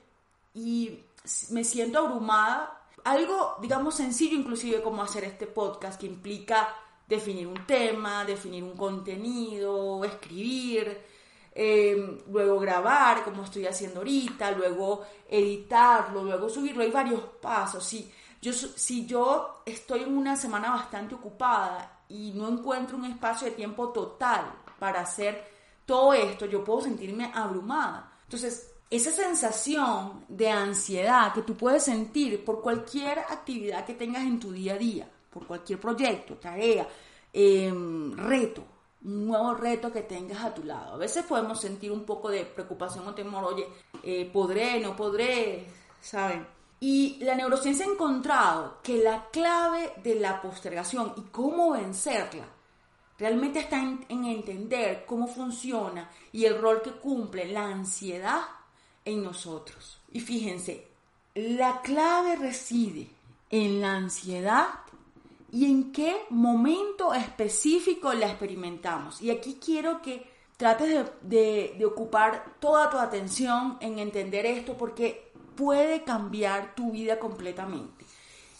y 0.54 1.00
me 1.50 1.64
siento 1.64 1.98
abrumada. 1.98 2.76
Algo, 3.04 3.56
digamos, 3.60 3.94
sencillo 3.94 4.36
inclusive 4.36 4.82
como 4.82 5.02
hacer 5.02 5.24
este 5.24 5.46
podcast 5.46 5.98
que 6.00 6.06
implica 6.06 6.76
definir 7.08 7.48
un 7.48 7.66
tema, 7.66 8.24
definir 8.24 8.62
un 8.62 8.76
contenido, 8.76 10.04
escribir, 10.04 11.09
eh, 11.52 12.22
luego 12.30 12.60
grabar, 12.60 13.24
como 13.24 13.44
estoy 13.44 13.66
haciendo 13.66 14.00
ahorita, 14.00 14.52
luego 14.52 15.02
editarlo, 15.28 16.22
luego 16.22 16.48
subirlo. 16.48 16.82
Hay 16.82 16.90
varios 16.90 17.20
pasos. 17.40 17.84
Si 17.84 18.10
yo, 18.40 18.52
si 18.52 19.06
yo 19.06 19.62
estoy 19.66 20.02
en 20.02 20.16
una 20.16 20.36
semana 20.36 20.70
bastante 20.70 21.14
ocupada 21.14 22.04
y 22.08 22.32
no 22.32 22.48
encuentro 22.48 22.96
un 22.96 23.04
espacio 23.04 23.46
de 23.48 23.54
tiempo 23.54 23.90
total 23.90 24.52
para 24.78 25.00
hacer 25.00 25.44
todo 25.84 26.12
esto, 26.12 26.46
yo 26.46 26.64
puedo 26.64 26.82
sentirme 26.82 27.30
abrumada. 27.34 28.12
Entonces, 28.24 28.70
esa 28.88 29.10
sensación 29.10 30.24
de 30.28 30.50
ansiedad 30.50 31.32
que 31.32 31.42
tú 31.42 31.56
puedes 31.56 31.84
sentir 31.84 32.44
por 32.44 32.60
cualquier 32.60 33.20
actividad 33.20 33.84
que 33.84 33.94
tengas 33.94 34.22
en 34.22 34.40
tu 34.40 34.52
día 34.52 34.74
a 34.74 34.78
día, 34.78 35.08
por 35.30 35.46
cualquier 35.46 35.78
proyecto, 35.78 36.34
tarea, 36.36 36.88
em, 37.32 38.16
reto, 38.16 38.64
un 39.04 39.26
nuevo 39.26 39.54
reto 39.54 39.92
que 39.92 40.02
tengas 40.02 40.44
a 40.44 40.54
tu 40.54 40.64
lado. 40.64 40.94
A 40.94 40.96
veces 40.96 41.24
podemos 41.24 41.60
sentir 41.60 41.90
un 41.90 42.04
poco 42.04 42.28
de 42.28 42.44
preocupación 42.44 43.06
o 43.06 43.14
temor, 43.14 43.44
oye, 43.44 43.66
eh, 44.02 44.28
podré, 44.32 44.80
no 44.80 44.94
podré, 44.94 45.66
¿saben? 46.00 46.46
Y 46.80 47.18
la 47.22 47.34
neurociencia 47.34 47.86
ha 47.86 47.90
encontrado 47.90 48.78
que 48.82 48.98
la 48.98 49.28
clave 49.30 49.92
de 50.02 50.14
la 50.16 50.40
postergación 50.40 51.12
y 51.16 51.22
cómo 51.30 51.72
vencerla 51.72 52.46
realmente 53.18 53.60
está 53.60 53.78
en, 53.78 54.04
en 54.08 54.24
entender 54.24 55.04
cómo 55.06 55.26
funciona 55.26 56.10
y 56.32 56.46
el 56.46 56.58
rol 56.58 56.80
que 56.80 56.92
cumple 56.92 57.52
la 57.52 57.66
ansiedad 57.66 58.40
en 59.04 59.22
nosotros. 59.22 59.98
Y 60.12 60.20
fíjense, 60.20 60.88
la 61.34 61.82
clave 61.82 62.36
reside 62.36 63.10
en 63.50 63.80
la 63.80 63.92
ansiedad 63.92 64.68
y 65.52 65.66
en 65.66 65.92
qué 65.92 66.24
momento 66.30 67.12
específico 67.12 68.12
la 68.12 68.26
experimentamos. 68.26 69.20
Y 69.20 69.30
aquí 69.30 69.58
quiero 69.64 70.00
que 70.00 70.24
trates 70.56 71.06
de, 71.22 71.84
ocupar 71.84 72.56
toda 72.60 72.90
tu 72.90 72.98
atención 72.98 73.78
en 73.80 73.98
entender 73.98 74.46
esto 74.46 74.76
porque 74.76 75.32
puede 75.56 76.04
cambiar 76.04 76.74
tu 76.74 76.92
vida 76.92 77.18
completamente. 77.18 78.04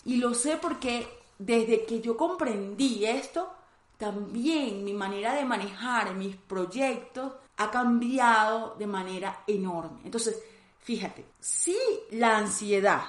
Y 0.05 0.17
lo 0.17 0.35
sé 0.35 0.57
porque 0.57 1.07
desde 1.39 1.85
que 1.85 2.01
yo 2.01 2.17
comprendí 2.17 3.05
esto, 3.05 3.51
también 3.99 4.83
mi 4.83 4.95
manera 4.95 5.35
de 5.35 5.45
manejar 5.45 6.15
mis 6.15 6.35
proyectos 6.37 7.33
ha 7.59 7.71
cambiado 7.71 8.75
de 8.79 8.87
manera 8.87 9.45
enorme. 9.47 10.01
Entonces, 10.05 10.43
fíjate, 10.79 11.27
si 11.39 11.77
la 12.11 12.39
ansiedad 12.39 13.03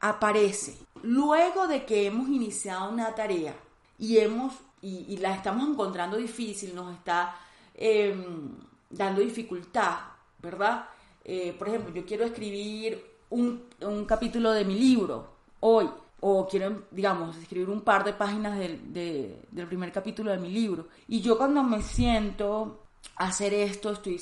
aparece 0.00 0.85
luego 1.06 1.66
de 1.66 1.84
que 1.84 2.06
hemos 2.06 2.28
iniciado 2.28 2.90
una 2.90 3.14
tarea 3.14 3.54
y 3.98 4.18
hemos 4.18 4.52
y, 4.82 5.16
la 5.16 5.34
estamos 5.34 5.68
encontrando 5.68 6.16
difícil, 6.16 6.74
nos 6.74 6.94
está 6.94 7.34
em, 7.74 8.50
dando 8.88 9.20
dificultad, 9.20 9.98
¿verdad? 10.40 10.88
Eh, 11.24 11.54
por 11.58 11.68
ejemplo, 11.68 11.92
yo 11.92 12.04
quiero 12.06 12.24
escribir 12.24 13.04
un, 13.30 13.64
un, 13.80 14.04
capítulo 14.04 14.52
de 14.52 14.64
mi 14.64 14.78
libro 14.78 15.28
hoy, 15.60 15.88
o 16.20 16.46
quiero, 16.46 16.84
digamos, 16.90 17.36
escribir 17.36 17.68
un 17.68 17.80
par 17.80 18.04
de 18.04 18.12
páginas 18.12 18.58
del, 18.58 18.92
del 18.92 19.66
primer 19.66 19.90
capítulo 19.90 20.30
de 20.30 20.38
mi 20.38 20.50
libro. 20.50 20.86
Y 21.08 21.20
yo 21.20 21.36
cuando 21.36 21.62
me 21.64 21.82
siento 21.82 22.84
hacer 23.16 23.54
esto, 23.54 23.90
estoy 23.90 24.20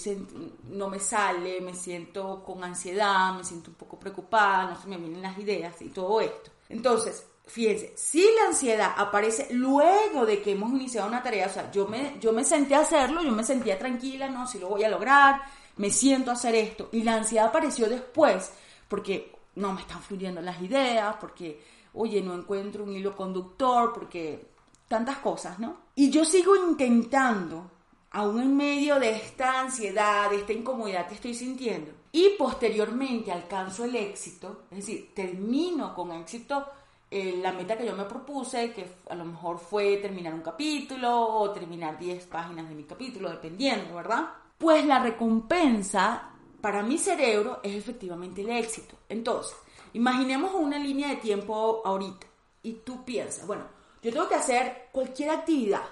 no 0.70 0.88
me 0.88 0.98
sale, 0.98 1.60
me 1.60 1.74
siento 1.74 2.42
con 2.44 2.64
ansiedad, 2.64 3.36
me 3.36 3.44
siento 3.44 3.70
un 3.70 3.76
poco 3.76 3.98
preocupada, 3.98 4.70
no 4.70 4.80
se 4.80 4.88
me 4.88 4.96
vienen 4.96 5.22
las 5.22 5.38
ideas 5.38 5.80
y 5.82 5.88
todo 5.88 6.20
esto. 6.20 6.50
Entonces, 6.68 7.26
fíjense, 7.46 7.92
si 7.96 8.22
la 8.36 8.48
ansiedad 8.48 8.92
aparece 8.96 9.48
luego 9.50 10.26
de 10.26 10.42
que 10.42 10.52
hemos 10.52 10.70
iniciado 10.70 11.08
una 11.08 11.22
tarea, 11.22 11.46
o 11.46 11.50
sea, 11.50 11.70
yo 11.70 11.86
me, 11.86 12.16
yo 12.20 12.32
me 12.32 12.44
senté 12.44 12.74
a 12.74 12.80
hacerlo, 12.80 13.22
yo 13.22 13.32
me 13.32 13.44
sentía 13.44 13.78
tranquila, 13.78 14.28
no, 14.28 14.46
si 14.46 14.58
lo 14.58 14.68
voy 14.68 14.84
a 14.84 14.88
lograr, 14.88 15.42
me 15.76 15.90
siento 15.90 16.30
a 16.30 16.34
hacer 16.34 16.54
esto, 16.54 16.88
y 16.92 17.02
la 17.02 17.14
ansiedad 17.14 17.46
apareció 17.46 17.88
después, 17.88 18.52
porque 18.88 19.34
no 19.56 19.72
me 19.72 19.80
están 19.80 20.02
fluyendo 20.02 20.40
las 20.40 20.60
ideas, 20.62 21.16
porque, 21.20 21.62
oye, 21.94 22.20
no 22.22 22.34
encuentro 22.34 22.84
un 22.84 22.92
hilo 22.94 23.14
conductor, 23.14 23.92
porque 23.92 24.48
tantas 24.88 25.18
cosas, 25.18 25.58
¿no? 25.58 25.78
Y 25.94 26.10
yo 26.10 26.24
sigo 26.24 26.56
intentando 26.56 27.70
aún 28.10 28.40
en 28.40 28.56
medio 28.56 29.00
de 29.00 29.10
esta 29.10 29.60
ansiedad, 29.60 30.30
de 30.30 30.36
esta 30.36 30.52
incomodidad 30.52 31.08
que 31.08 31.14
estoy 31.14 31.34
sintiendo, 31.34 31.92
y 32.14 32.36
posteriormente 32.38 33.32
alcanzo 33.32 33.84
el 33.84 33.96
éxito, 33.96 34.66
es 34.70 34.78
decir, 34.78 35.12
termino 35.12 35.92
con 35.92 36.12
éxito 36.12 36.64
eh, 37.10 37.40
la 37.42 37.50
meta 37.50 37.76
que 37.76 37.84
yo 37.84 37.96
me 37.96 38.04
propuse, 38.04 38.72
que 38.72 38.88
a 39.10 39.16
lo 39.16 39.24
mejor 39.24 39.58
fue 39.58 39.96
terminar 39.96 40.32
un 40.32 40.40
capítulo 40.40 41.12
o 41.12 41.50
terminar 41.50 41.98
10 41.98 42.26
páginas 42.26 42.68
de 42.68 42.76
mi 42.76 42.84
capítulo, 42.84 43.30
dependiendo, 43.30 43.96
¿verdad? 43.96 44.28
Pues 44.56 44.86
la 44.86 45.00
recompensa 45.00 46.30
para 46.60 46.84
mi 46.84 46.98
cerebro 46.98 47.58
es 47.64 47.74
efectivamente 47.74 48.42
el 48.42 48.50
éxito. 48.50 48.94
Entonces, 49.08 49.56
imaginemos 49.92 50.54
una 50.54 50.78
línea 50.78 51.08
de 51.08 51.16
tiempo 51.16 51.82
ahorita. 51.84 52.28
y 52.62 52.74
tú 52.74 53.04
piensas, 53.04 53.44
bueno, 53.44 53.64
yo 54.00 54.12
tengo 54.12 54.28
que 54.28 54.36
hacer 54.36 54.88
cualquier 54.92 55.30
actividad 55.30 55.82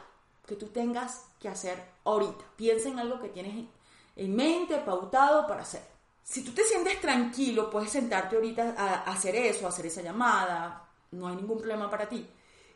que 0.47 0.55
tú 0.55 0.69
tengas 0.69 1.26
que 1.41 1.49
hacer 1.49 1.85
ahorita. 2.05 2.45
Piensa 2.55 2.91
en 2.91 3.00
algo 3.00 3.21
que 3.21 3.29
tienes 3.29 3.67
en 4.14 4.37
mente, 4.37 4.79
pautado 4.79 5.49
para 5.49 5.62
hacer. 5.62 5.91
Si 6.23 6.43
tú 6.43 6.52
te 6.52 6.64
sientes 6.64 7.00
tranquilo, 7.00 7.69
puedes 7.71 7.91
sentarte 7.91 8.37
ahorita 8.37 8.75
a 8.76 9.11
hacer 9.11 9.35
eso, 9.37 9.67
a 9.67 9.71
hacer 9.71 9.87
esa 9.87 10.02
llamada, 10.02 10.88
no 11.11 11.29
hay 11.29 11.37
ningún 11.37 11.59
problema 11.59 11.91
para 11.91 12.09
ti. 12.09 12.26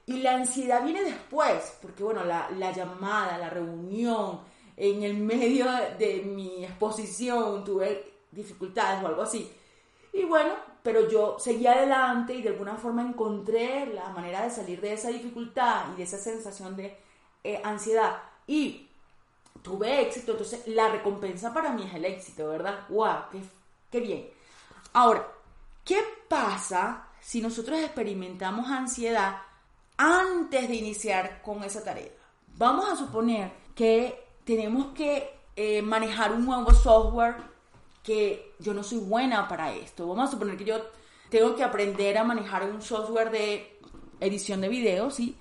Y 0.07 0.19
la 0.19 0.35
ansiedad 0.35 0.85
viene 0.85 1.03
después, 1.03 1.79
porque 1.83 2.03
bueno, 2.05 2.25
la, 2.25 2.51
la 2.51 2.73
llamada, 2.73 3.39
la 3.39 3.51
reunión, 3.51 4.41
en 4.77 5.03
el 5.03 5.17
medio 5.17 5.67
de 5.99 6.23
mi 6.23 6.65
exposición 6.65 7.65
tuve 7.65 8.13
dificultades 8.31 9.03
o 9.03 9.07
algo 9.09 9.23
así. 9.23 9.51
Y 10.13 10.25
bueno, 10.25 10.55
pero 10.83 11.09
yo 11.09 11.37
seguí 11.39 11.67
adelante 11.67 12.35
y 12.35 12.43
de 12.43 12.51
alguna 12.51 12.77
forma 12.77 13.03
encontré 13.03 13.87
la 13.87 14.11
manera 14.11 14.45
de 14.45 14.51
salir 14.51 14.81
de 14.81 14.93
esa 14.93 15.09
dificultad 15.09 15.87
y 15.93 15.97
de 15.97 16.03
esa 16.05 16.19
sensación 16.19 16.77
de 16.77 16.97
eh, 17.43 17.61
ansiedad. 17.65 18.23
Y 18.47 18.86
tuve 19.63 20.03
éxito, 20.03 20.33
entonces 20.33 20.67
la 20.67 20.89
recompensa 20.89 21.53
para 21.53 21.73
mí 21.73 21.85
es 21.85 21.95
el 21.95 22.05
éxito, 22.05 22.49
¿verdad? 22.49 22.87
¡Wow! 22.89 23.31
¡Qué, 23.31 23.43
qué 23.91 24.01
bien! 24.01 24.31
Ahora, 24.93 25.27
¿qué 25.85 26.01
pasa 26.29 27.09
si 27.21 27.41
nosotros 27.41 27.79
experimentamos 27.81 28.71
ansiedad 28.71 29.43
antes 29.97 30.69
de 30.69 30.75
iniciar 30.75 31.43
con 31.43 31.63
esa 31.65 31.85
tarea? 31.85 32.11
Vamos 32.57 32.89
a 32.89 32.97
suponer 32.97 33.53
que 33.75 34.25
tenemos 34.45 34.95
que 34.95 35.31
eh, 35.55 35.83
manejar 35.83 36.33
un 36.33 36.47
nuevo 36.47 36.73
software 36.73 37.37
que 38.03 38.55
yo 38.59 38.73
no 38.73 38.83
soy 38.83 38.99
buena 38.99 39.49
para 39.49 39.75
esto. 39.75 40.07
Vamos 40.07 40.29
a 40.29 40.33
suponer 40.33 40.57
que 40.57 40.65
yo 40.65 40.81
tengo 41.29 41.55
que 41.57 41.65
aprender 41.65 42.17
a 42.17 42.25
manejar 42.25 42.63
un 42.65 42.81
software 42.81 43.31
de 43.31 43.81
edición 44.21 44.61
de 44.61 44.69
videos, 44.69 45.15
¿sí? 45.15 45.37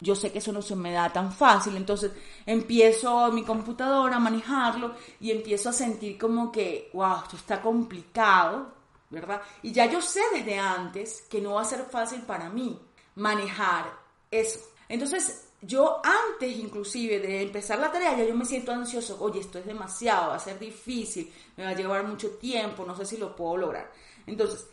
Yo 0.00 0.14
sé 0.14 0.32
que 0.32 0.38
eso 0.38 0.52
no 0.52 0.60
se 0.60 0.74
me 0.74 0.92
da 0.92 1.12
tan 1.12 1.32
fácil, 1.32 1.76
entonces 1.76 2.10
empiezo 2.44 3.30
mi 3.30 3.44
computadora 3.44 4.16
a 4.16 4.20
manejarlo 4.20 4.94
y 5.20 5.30
empiezo 5.30 5.70
a 5.70 5.72
sentir 5.72 6.18
como 6.18 6.50
que, 6.50 6.90
wow, 6.92 7.22
esto 7.22 7.36
está 7.36 7.62
complicado, 7.62 8.72
¿verdad? 9.08 9.40
Y 9.62 9.72
ya 9.72 9.86
yo 9.86 10.02
sé 10.02 10.20
desde 10.32 10.58
antes 10.58 11.22
que 11.30 11.40
no 11.40 11.54
va 11.54 11.62
a 11.62 11.64
ser 11.64 11.84
fácil 11.84 12.22
para 12.22 12.50
mí 12.50 12.78
manejar 13.14 13.92
eso. 14.30 14.58
Entonces, 14.88 15.48
yo 15.62 16.02
antes 16.04 16.58
inclusive 16.58 17.20
de 17.20 17.42
empezar 17.42 17.78
la 17.78 17.90
tarea, 17.90 18.16
ya 18.16 18.24
yo 18.24 18.34
me 18.34 18.44
siento 18.44 18.72
ansioso, 18.72 19.16
oye, 19.20 19.40
esto 19.40 19.58
es 19.58 19.66
demasiado, 19.66 20.30
va 20.30 20.36
a 20.36 20.40
ser 20.40 20.58
difícil, 20.58 21.32
me 21.56 21.64
va 21.64 21.70
a 21.70 21.74
llevar 21.74 22.06
mucho 22.06 22.30
tiempo, 22.32 22.84
no 22.84 22.94
sé 22.96 23.06
si 23.06 23.16
lo 23.16 23.34
puedo 23.34 23.56
lograr. 23.56 23.90
Entonces, 24.26 24.66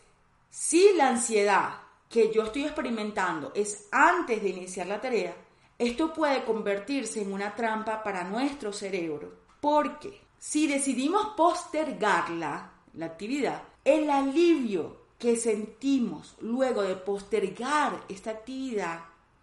si 0.50 0.94
la 0.94 1.10
ansiedad 1.10 1.76
que 2.12 2.32
yo 2.32 2.44
estoy 2.44 2.66
experimentando 2.66 3.52
es 3.56 3.88
antes 3.92 4.42
de 4.44 4.50
iniciar 4.50 4.88
la 4.88 5.00
tarea, 5.00 5.34
esto 5.80 6.14
puede 6.14 6.44
convertirse 6.44 7.22
en 7.22 7.34
una 7.34 7.56
trampa 7.56 8.04
para 8.04 8.24
nuestro 8.24 8.74
cerebro, 8.74 9.32
porque 9.60 10.22
si 10.38 10.68
decidimos 10.68 11.28
postergarla, 11.38 12.72
la 12.94 13.06
actividad, 13.06 13.64
el 13.86 14.10
alivio 14.10 15.02
que 15.18 15.38
sentimos 15.38 16.36
luego 16.42 16.82
de 16.82 16.96
postergar 16.96 18.04
esta 18.10 18.32
actividad 18.32 19.00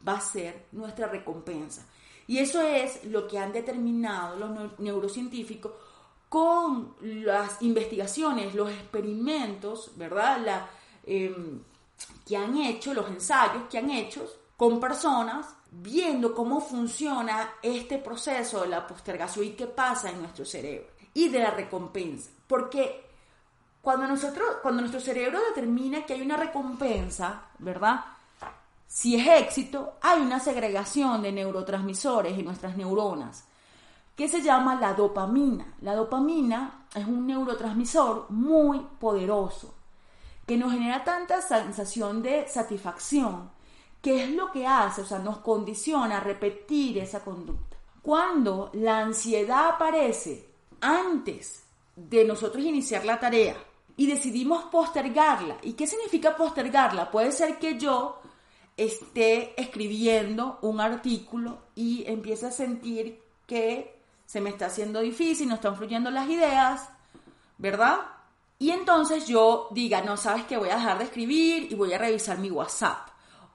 va 0.07 0.19
a 0.19 0.21
ser 0.21 0.67
nuestra 0.73 1.07
recompensa. 1.07 1.87
Y 2.27 2.39
eso 2.39 2.61
es 2.61 3.05
lo 3.05 3.27
que 3.27 3.39
han 3.39 3.53
determinado 3.53 4.37
los 4.37 4.79
neurocientíficos 4.79 5.73
con 6.29 6.95
las 7.01 7.63
investigaciones, 7.63 8.55
los 8.55 8.71
experimentos, 8.71 9.93
¿verdad? 9.97 10.41
La, 10.45 10.71
em, 11.07 11.63
que 12.27 12.37
han 12.37 12.57
hecho, 12.59 12.95
los 12.95 13.09
ensayos 13.09 13.65
que 13.71 13.79
han 13.79 13.91
hecho 13.91 14.27
con 14.57 14.79
personas, 14.81 15.47
viendo 15.71 16.35
cómo 16.35 16.61
funciona 16.61 17.55
este 17.63 17.99
proceso 17.99 18.63
de 18.63 18.69
la 18.69 18.87
postergación 18.87 19.47
y 19.47 19.51
qué 19.51 19.67
pasa 19.67 20.11
en 20.11 20.21
nuestro 20.21 20.45
cerebro 20.45 20.89
y 21.15 21.29
de 21.29 21.39
la 21.39 21.51
recompensa. 21.51 22.31
Porque 22.47 23.07
cuando, 23.81 24.07
nosotros, 24.07 24.57
cuando 24.63 24.83
nuestro 24.83 25.01
cerebro 25.01 25.41
determina 25.49 26.05
que 26.05 26.15
hay 26.15 26.23
una 26.23 26.37
recompensa, 26.37 27.43
¿verdad? 27.59 28.05
Si 28.87 29.17
es 29.17 29.27
éxito, 29.43 29.95
hay 30.01 30.21
una 30.21 30.41
segregación 30.41 31.23
de 31.23 31.33
neurotransmisores 31.33 32.39
en 32.39 32.45
nuestras 32.45 32.77
neuronas 32.77 33.45
que 34.17 34.29
se 34.29 34.43
llama 34.43 34.75
la 34.75 34.95
dopamina. 34.95 35.75
La 35.83 35.95
dopamina 35.95 36.87
es 36.93 37.07
un 37.07 37.27
neurotransmisor 37.27 38.27
muy 38.31 38.81
poderoso 38.99 39.78
que 40.49 40.57
nos 40.57 40.73
genera 40.73 41.05
tanta 41.05 41.43
sensación 41.43 42.23
de 42.23 42.49
satisfacción 42.49 43.51
que 44.01 44.25
es 44.25 44.31
lo 44.31 44.51
que 44.51 44.67
hace, 44.67 45.03
o 45.03 45.05
sea, 45.05 45.19
nos 45.19 45.39
condiciona 45.39 46.17
a 46.17 46.21
repetir 46.21 46.97
esa 46.97 47.23
conducta. 47.23 47.77
Cuando 48.01 48.71
la 48.73 49.01
ansiedad 49.01 49.69
aparece 49.69 50.49
antes 50.81 51.65
de 51.95 52.25
nosotros 52.25 52.65
iniciar 52.65 53.05
la 53.05 53.21
tarea 53.21 53.57
y 53.95 54.07
decidimos 54.07 54.65
postergarla, 54.65 55.59
¿y 55.61 55.75
qué 55.75 55.87
significa 55.87 56.35
postergarla? 56.35 57.11
Puede 57.11 57.33
ser 57.33 57.59
que 57.59 57.79
yo 57.79 58.19
esté 58.75 59.61
escribiendo 59.61 60.61
un 60.63 60.81
artículo 60.81 61.59
y 61.75 62.05
empiece 62.07 62.47
a 62.47 62.53
sentir 62.53 63.21
que 63.47 64.01
se 64.25 64.41
me 64.41 64.49
está 64.49 64.67
haciendo 64.67 65.01
difícil, 65.01 65.47
no 65.49 65.57
están 65.57 65.77
fluyendo 65.77 66.11
las 66.11 66.31
ideas, 66.31 66.89
¿verdad? 67.59 68.18
Y 68.59 68.71
entonces 68.71 69.27
yo 69.27 69.69
diga, 69.71 70.01
no 70.03 70.17
sabes 70.17 70.45
que 70.45 70.57
voy 70.57 70.71
a 70.71 70.77
dejar 70.77 70.99
de 70.99 71.05
escribir 71.05 71.71
y 71.71 71.75
voy 71.75 71.93
a 71.93 71.99
revisar 71.99 72.39
mi 72.39 72.51
WhatsApp 72.51 73.09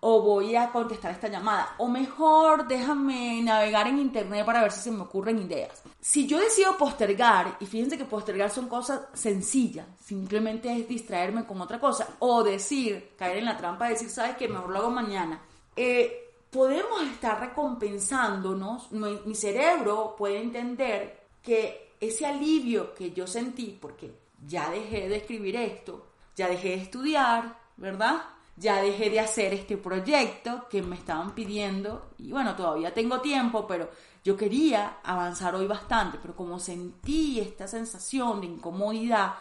o 0.06 0.22
voy 0.22 0.54
a 0.58 0.70
contestar 0.70 1.12
esta 1.12 1.30
llamada, 1.30 1.76
o 1.78 1.88
mejor 1.88 2.68
déjame 2.68 3.42
navegar 3.42 3.88
en 3.88 4.00
internet 4.00 4.46
para 4.46 4.62
ver 4.62 4.72
si 4.74 4.82
se 4.82 4.92
me 4.92 5.04
ocurren 5.04 5.40
ideas. 5.40 5.82
Si 6.02 6.28
yo 6.28 6.40
decido 6.40 6.78
postergar, 6.78 7.56
y 7.62 7.66
fíjense 7.66 7.98
que 7.98 8.04
postergar 8.04 8.50
son 8.50 8.68
cosas 8.68 9.00
sencillas, 9.14 9.88
simplemente 10.04 10.78
es 10.78 10.90
distraerme 10.90 11.46
con 11.46 11.62
otra 11.62 11.80
cosa, 11.80 12.16
o 12.20 12.44
decir, 12.44 13.14
caer 13.18 13.38
en 13.38 13.46
la 13.46 13.56
trampa 13.56 13.86
de 13.86 13.92
decir, 13.92 14.10
sabes 14.10 14.36
que 14.36 14.50
mejor 14.50 14.72
lo 14.72 14.80
hago 14.80 14.92
mañana, 14.92 15.42
eh, 15.74 16.34
podemos 16.52 17.02
estar 17.04 17.40
recompensándonos, 17.40 18.92
mi 18.92 19.36
cerebro 19.36 20.16
puede 20.18 20.42
entender 20.42 21.28
que 21.42 21.94
ese 22.02 22.26
alivio 22.26 22.94
que 22.94 23.12
yo 23.14 23.26
sentí, 23.26 23.78
porque 23.80 24.23
ya 24.46 24.70
dejé 24.70 25.10
de 25.10 25.18
escribir 25.18 25.56
esto, 25.56 26.08
ya 26.36 26.48
dejé 26.48 26.70
de 26.70 26.82
estudiar, 26.84 27.58
¿verdad? 27.78 28.24
ya 28.56 28.82
dejé 28.82 29.10
de 29.10 29.20
hacer 29.20 29.54
este 29.54 29.78
proyecto 29.78 30.68
que 30.70 30.82
me 30.82 30.96
estaban 30.96 31.34
pidiendo 31.34 32.12
y 32.20 32.32
bueno, 32.32 32.56
todavía 32.56 32.94
tengo 32.94 33.20
tiempo, 33.20 33.66
pero 33.68 33.90
yo 34.24 34.38
quería 34.38 34.98
avanzar 35.04 35.56
hoy 35.56 35.66
bastante, 35.66 36.20
pero 36.22 36.36
como 36.36 36.60
sentí 36.60 37.40
esta 37.40 37.68
sensación 37.68 38.42
de 38.42 38.48
incomodidad, 38.48 39.34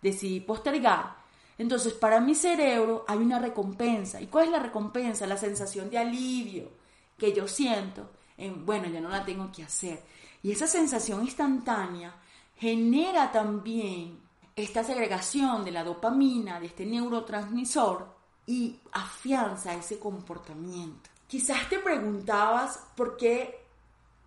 decidí 0.00 0.40
postergar. 0.40 1.18
Entonces, 1.58 1.92
para 1.92 2.20
mi 2.20 2.34
cerebro 2.34 3.04
hay 3.06 3.18
una 3.18 3.38
recompensa. 3.38 4.18
¿Y 4.18 4.28
cuál 4.28 4.46
es 4.46 4.50
la 4.52 4.60
recompensa? 4.60 5.26
La 5.26 5.36
sensación 5.36 5.90
de 5.90 5.98
alivio 5.98 6.70
que 7.18 7.34
yo 7.34 7.46
siento 7.46 8.08
en, 8.38 8.64
bueno, 8.64 8.88
ya 8.88 9.00
no 9.00 9.10
la 9.10 9.24
tengo 9.24 9.50
que 9.52 9.64
hacer. 9.64 10.02
Y 10.42 10.52
esa 10.52 10.66
sensación 10.66 11.22
instantánea 11.22 12.14
genera 12.56 13.30
también 13.30 14.20
esta 14.56 14.84
segregación 14.84 15.64
de 15.64 15.70
la 15.70 15.84
dopamina, 15.84 16.60
de 16.60 16.66
este 16.66 16.86
neurotransmisor, 16.86 18.20
y 18.46 18.80
afianza 18.92 19.74
ese 19.74 19.98
comportamiento. 19.98 21.08
Quizás 21.28 21.68
te 21.68 21.78
preguntabas 21.78 22.80
por 22.96 23.16
qué 23.16 23.60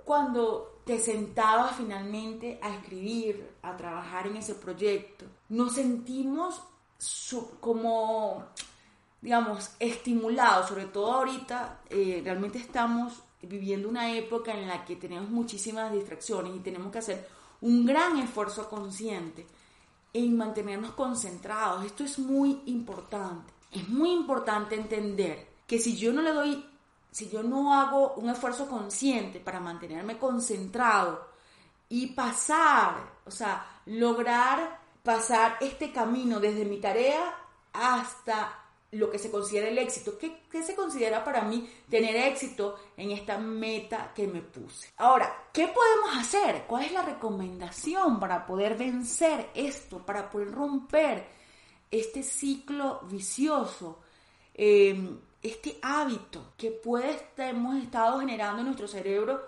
cuando 0.06 0.82
te 0.86 1.00
sentabas 1.00 1.76
finalmente 1.76 2.60
a 2.62 2.74
escribir, 2.74 3.56
a 3.62 3.76
trabajar 3.76 4.28
en 4.28 4.38
ese 4.38 4.56
proyecto, 4.56 5.26
nos 5.50 5.74
sentimos 5.74 6.62
como, 7.60 8.46
digamos, 9.22 9.72
estimulados, 9.80 10.70
sobre 10.70 10.86
todo 10.86 11.12
ahorita, 11.12 11.82
eh, 11.90 12.22
realmente 12.24 12.60
estamos 12.60 13.24
viviendo 13.42 13.90
una 13.90 14.14
época 14.16 14.54
en 14.54 14.68
la 14.68 14.86
que 14.86 14.96
tenemos 14.96 15.30
muchísimas 15.30 15.92
distracciones 15.92 16.56
y 16.56 16.60
tenemos 16.60 16.92
que 16.92 17.00
hacer 17.00 17.28
un 17.62 17.86
gran 17.86 18.18
esfuerzo 18.20 18.70
consciente 18.70 19.46
en 20.13 20.38
mantenernos 20.38 20.91
concentrados. 20.91 21.86
Esto 21.86 22.04
es 22.04 22.19
muy 22.19 22.62
importante 22.67 23.54
es 23.73 23.89
muy 23.89 24.12
importante 24.12 24.76
entender 24.76 25.47
que 25.65 25.80
si 25.80 25.97
yo 25.97 26.13
no 26.13 26.21
le 26.21 26.32
doy, 26.32 26.65
si 27.12 27.30
yo 27.30 27.43
no 27.43 27.73
hago 27.73 28.13
un 28.15 28.30
esfuerzo 28.30 28.67
consciente 28.67 29.39
para 29.39 29.60
mantenerme 29.60 30.17
concentrado 30.17 31.28
y 31.89 32.08
pasar, 32.08 32.95
o 33.26 33.32
sea, 33.32 33.82
lograr 33.86 34.80
pasar 35.04 35.58
este 35.60 35.91
camino 35.91 36.39
desde 36.39 36.65
mi 36.65 36.80
tarea 36.80 37.36
hasta 37.73 38.62
lo 38.94 39.10
que 39.10 39.20
se 39.20 39.30
considera 39.32 39.68
el 39.68 39.78
éxito. 39.78 40.18
¿Qué, 40.18 40.44
¿Qué, 40.50 40.64
se 40.64 40.76
considera 40.76 41.24
para 41.24 41.42
mí 41.42 41.70
tener 41.90 42.16
éxito 42.16 42.76
en 42.98 43.12
esta 43.12 43.38
meta 43.38 44.12
que 44.16 44.28
me 44.28 44.42
puse? 44.42 44.94
Ahora, 44.98 45.48
¿qué 45.52 45.68
podemos 45.68 46.18
hacer? 46.18 46.66
¿Cuál 46.68 46.86
es 46.86 46.92
la 46.92 47.02
recomendación 47.02 48.20
para 48.20 48.46
poder 48.46 48.78
vencer 48.78 49.50
esto, 49.54 50.06
para 50.06 50.30
poder 50.30 50.52
romper 50.52 51.28
este 51.94 52.24
ciclo 52.24 53.02
vicioso. 53.04 54.00
Em, 54.54 55.20
este 55.42 55.78
hábito 55.82 56.54
que 56.58 56.72
puede 56.72 57.28
hemos 57.38 57.76
estado 57.84 58.20
generando 58.20 58.60
en 58.60 58.66
nuestro 58.66 58.88
cerebro 58.88 59.42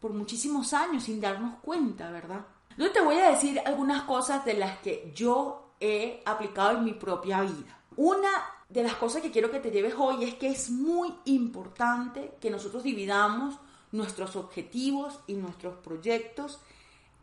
por 0.00 0.12
muchísimos 0.12 0.72
años 0.72 1.04
sin 1.04 1.20
darnos 1.20 1.60
cuenta, 1.60 2.10
¿verdad? 2.10 2.44
Yo 2.76 2.90
te 2.92 3.00
voy 3.00 3.16
a 3.16 3.30
decir 3.30 3.60
algunas 3.64 4.02
cosas 4.02 4.44
de 4.44 4.54
las 4.54 4.78
que 4.78 5.12
yo 5.14 5.74
he 5.78 6.22
aplicado 6.24 6.78
en 6.78 6.84
mi 6.84 6.94
propia 6.94 7.42
vida. 7.42 7.80
Una 7.96 8.30
de 8.68 8.82
las 8.82 8.94
cosas 8.94 9.22
que 9.22 9.30
quiero 9.30 9.50
que 9.50 9.60
te 9.60 9.70
lleves 9.70 9.94
hoy 9.96 10.24
es 10.24 10.34
que 10.34 10.48
es 10.48 10.70
muy 10.70 11.12
importante 11.26 12.34
que 12.40 12.50
nosotros 12.50 12.82
dividamos 12.82 13.56
nuestros 13.92 14.34
objetivos 14.36 15.20
y 15.26 15.34
nuestros 15.34 15.76
proyectos 15.76 16.60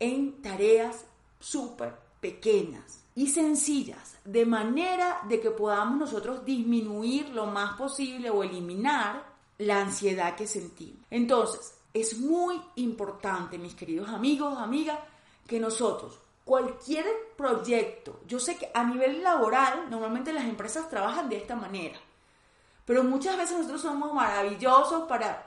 en 0.00 0.40
tareas 0.40 1.04
súper 1.38 1.94
pequeñas 2.20 3.04
y 3.14 3.28
sencillas, 3.28 4.16
de 4.24 4.46
manera 4.46 5.20
de 5.28 5.40
que 5.40 5.50
podamos 5.50 5.98
nosotros 5.98 6.44
disminuir 6.44 7.28
lo 7.28 7.46
más 7.46 7.76
posible 7.76 8.30
o 8.30 8.42
eliminar 8.42 9.34
la 9.58 9.82
ansiedad 9.82 10.34
que 10.34 10.46
sentimos. 10.46 11.06
Entonces, 11.10 11.74
es 11.92 12.18
muy 12.18 12.60
importante, 12.76 13.56
mis 13.56 13.74
queridos 13.74 14.08
amigos, 14.08 14.58
amigas, 14.58 14.98
que 15.46 15.60
nosotros, 15.60 16.18
cualquier 16.44 17.06
proyecto, 17.36 18.20
yo 18.26 18.38
sé 18.38 18.56
que 18.56 18.70
a 18.74 18.84
nivel 18.84 19.22
laboral, 19.22 19.88
normalmente 19.90 20.32
las 20.32 20.44
empresas 20.44 20.88
trabajan 20.88 21.28
de 21.28 21.38
esta 21.38 21.56
manera, 21.56 21.98
pero 22.84 23.02
muchas 23.02 23.36
veces 23.36 23.56
nosotros 23.56 23.80
somos 23.80 24.12
maravillosos 24.12 25.08
para 25.08 25.46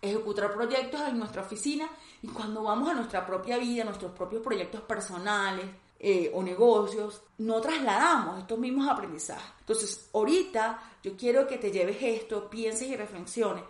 ejecutar 0.00 0.52
proyectos 0.52 1.00
en 1.08 1.18
nuestra 1.18 1.42
oficina 1.42 1.88
y 2.22 2.28
cuando 2.28 2.62
vamos 2.62 2.88
a 2.90 2.94
nuestra 2.94 3.26
propia 3.26 3.58
vida, 3.58 3.84
nuestros 3.84 4.12
propios 4.12 4.42
proyectos 4.42 4.82
personales 4.82 5.66
eh, 5.98 6.30
o 6.34 6.42
negocios, 6.42 7.22
no 7.38 7.60
trasladamos 7.60 8.38
estos 8.38 8.58
mismos 8.58 8.88
aprendizajes. 8.88 9.52
Entonces, 9.60 10.10
ahorita 10.12 10.80
yo 11.02 11.16
quiero 11.16 11.46
que 11.46 11.58
te 11.58 11.72
lleves 11.72 11.96
esto, 12.00 12.48
pienses 12.48 12.88
y 12.88 12.96
reflexiones. 12.96 13.64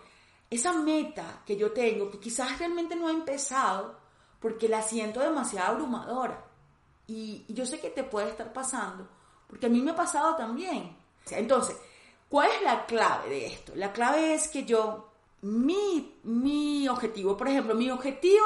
Esa 0.49 0.73
meta 0.73 1.41
que 1.45 1.55
yo 1.55 1.71
tengo, 1.71 2.09
que 2.11 2.19
quizás 2.19 2.59
realmente 2.59 2.95
no 2.95 3.07
ha 3.07 3.11
empezado, 3.11 3.97
porque 4.39 4.67
la 4.67 4.81
siento 4.81 5.19
demasiado 5.19 5.73
abrumadora. 5.73 6.48
Y, 7.09 7.43
yo 7.47 7.65
sé 7.65 7.79
que 7.79 7.89
te 7.89 8.03
puede 8.03 8.29
estar 8.29 8.53
pasando, 8.53 9.07
porque 9.47 9.65
a 9.65 9.69
mí 9.69 9.81
me 9.81 9.91
ha 9.91 9.95
pasado 9.95 10.35
también. 10.35 10.95
Entonces, 11.31 11.75
¿cuál 12.29 12.49
es 12.51 12.61
la 12.61 12.85
clave 12.85 13.29
de 13.29 13.47
esto? 13.47 13.73
La 13.75 13.91
clave 13.91 14.35
es 14.35 14.47
que 14.47 14.63
yo, 14.63 15.09
mi, 15.41 16.19
mi 16.23 16.87
objetivo, 16.87 17.35
por 17.35 17.47
ejemplo, 17.47 17.73
mi 17.73 17.89
objetivo 17.89 18.45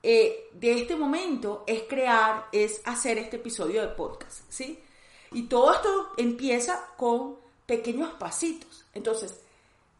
eh, 0.00 0.48
de 0.52 0.80
este 0.80 0.94
momento 0.94 1.64
es 1.66 1.82
crear, 1.88 2.46
es 2.52 2.80
hacer 2.84 3.18
este 3.18 3.36
episodio 3.36 3.80
de 3.80 3.88
podcast, 3.88 4.42
¿sí? 4.48 4.78
Y 5.32 5.42
todo 5.48 5.72
esto 5.74 6.12
empieza 6.16 6.90
con 6.96 7.36
pequeños 7.66 8.12
pasitos. 8.14 8.84
Entonces, 8.94 9.40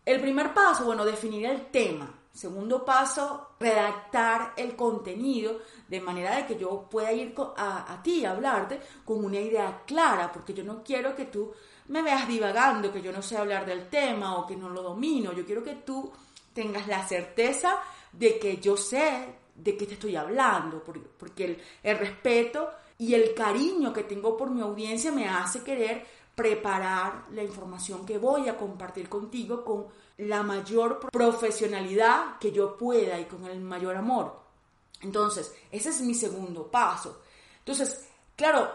el 0.07 0.21
primer 0.21 0.55
paso, 0.55 0.85
bueno, 0.85 1.05
definir 1.05 1.47
el 1.47 1.67
tema. 1.67 2.15
Segundo 2.35 2.85
paso, 2.85 3.51
redactar 3.61 4.55
el 4.57 4.75
contenido 4.75 5.61
de 5.87 6.01
manera 6.01 6.35
de 6.35 6.47
que 6.47 6.59
yo 6.59 6.89
pueda 6.91 7.13
ir 7.13 7.33
a, 7.57 8.01
ti 8.03 8.25
a 8.25 8.33
hablarte 8.33 8.81
con 9.05 9.25
una 9.25 9.39
idea 9.39 9.83
clara, 9.87 10.33
porque 10.33 10.53
yo 10.53 10.65
no 10.65 10.83
quiero 10.83 11.15
que 11.15 11.27
tú 11.27 11.53
me 11.89 12.03
veas 12.03 12.27
divagando, 12.27 12.93
que 12.93 13.01
yo 13.01 13.13
no 13.13 13.23
sé 13.23 13.37
hablar 13.37 13.65
del 13.65 13.89
tema 13.89 14.37
o 14.37 14.49
que 14.49 14.57
no 14.57 14.69
lo 14.69 14.83
domino. 14.83 15.33
Yo 15.33 15.47
quiero 15.47 15.63
que 15.63 15.77
tú 15.77 16.11
tengas 16.53 16.89
la 16.89 17.07
certeza 17.07 17.77
de 18.11 18.37
que 18.41 18.57
yo 18.57 18.77
sé 18.77 19.37
de 19.55 19.77
qué 19.77 19.87
te 19.87 19.95
estoy 19.95 20.17
hablando, 20.17 20.83
porque 20.83 21.45
el, 21.45 21.63
el 21.85 21.99
respeto 21.99 22.69
y 22.99 23.15
el 23.15 23.33
cariño 23.33 23.93
que 23.93 24.03
tengo 24.03 24.37
por 24.37 24.51
mi 24.51 24.61
audiencia 24.61 25.13
me 25.13 25.29
hace 25.29 25.63
querer 25.63 26.05
preparar 26.35 27.27
la 27.31 27.45
información 27.45 28.05
que 28.05 28.19
voy 28.19 28.49
a 28.49 28.57
compartir 28.57 29.09
contigo 29.09 29.65
con 29.65 29.87
la 30.19 30.43
mayor 30.43 31.01
profesionalidad 31.11 32.39
que 32.39 32.53
yo 32.53 32.77
pueda 32.77 33.19
y 33.19 33.25
con 33.25 33.45
el 33.47 33.61
mayor 33.61 33.97
amor. 33.97 34.41
Entonces, 35.01 35.55
ese 35.71 35.91
es 35.91 36.01
mi 36.01 36.15
segundo 36.15 36.71
paso. 36.71 37.21
Entonces, 37.59 38.09
claro, 38.37 38.71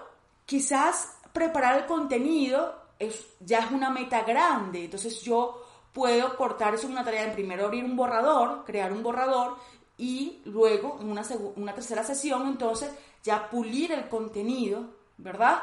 quizás 0.46 1.18
preparar 1.34 1.78
el 1.78 1.86
contenido 1.86 2.76
es, 2.98 3.26
ya 3.40 3.60
es 3.60 3.72
una 3.72 3.90
meta 3.90 4.24
grande. 4.24 4.86
Entonces 4.86 5.22
yo 5.22 5.64
puedo 5.94 6.36
cortar 6.36 6.76
eso 6.76 6.88
en 6.88 6.94
una 6.94 7.06
tarea. 7.06 7.26
En 7.26 7.34
primero 7.34 7.66
abrir 7.66 7.84
un 7.84 7.96
borrador, 7.96 8.64
crear 8.66 8.92
un 8.92 9.02
borrador 9.02 9.58
y 9.98 10.42
luego 10.46 10.98
en 11.02 11.12
una, 11.12 11.24
una 11.56 11.76
tercera 11.76 12.04
sesión 12.04 12.48
entonces 12.48 12.92
ya 13.24 13.50
pulir 13.50 13.92
el 13.92 14.08
contenido, 14.08 14.86
¿verdad? 15.18 15.62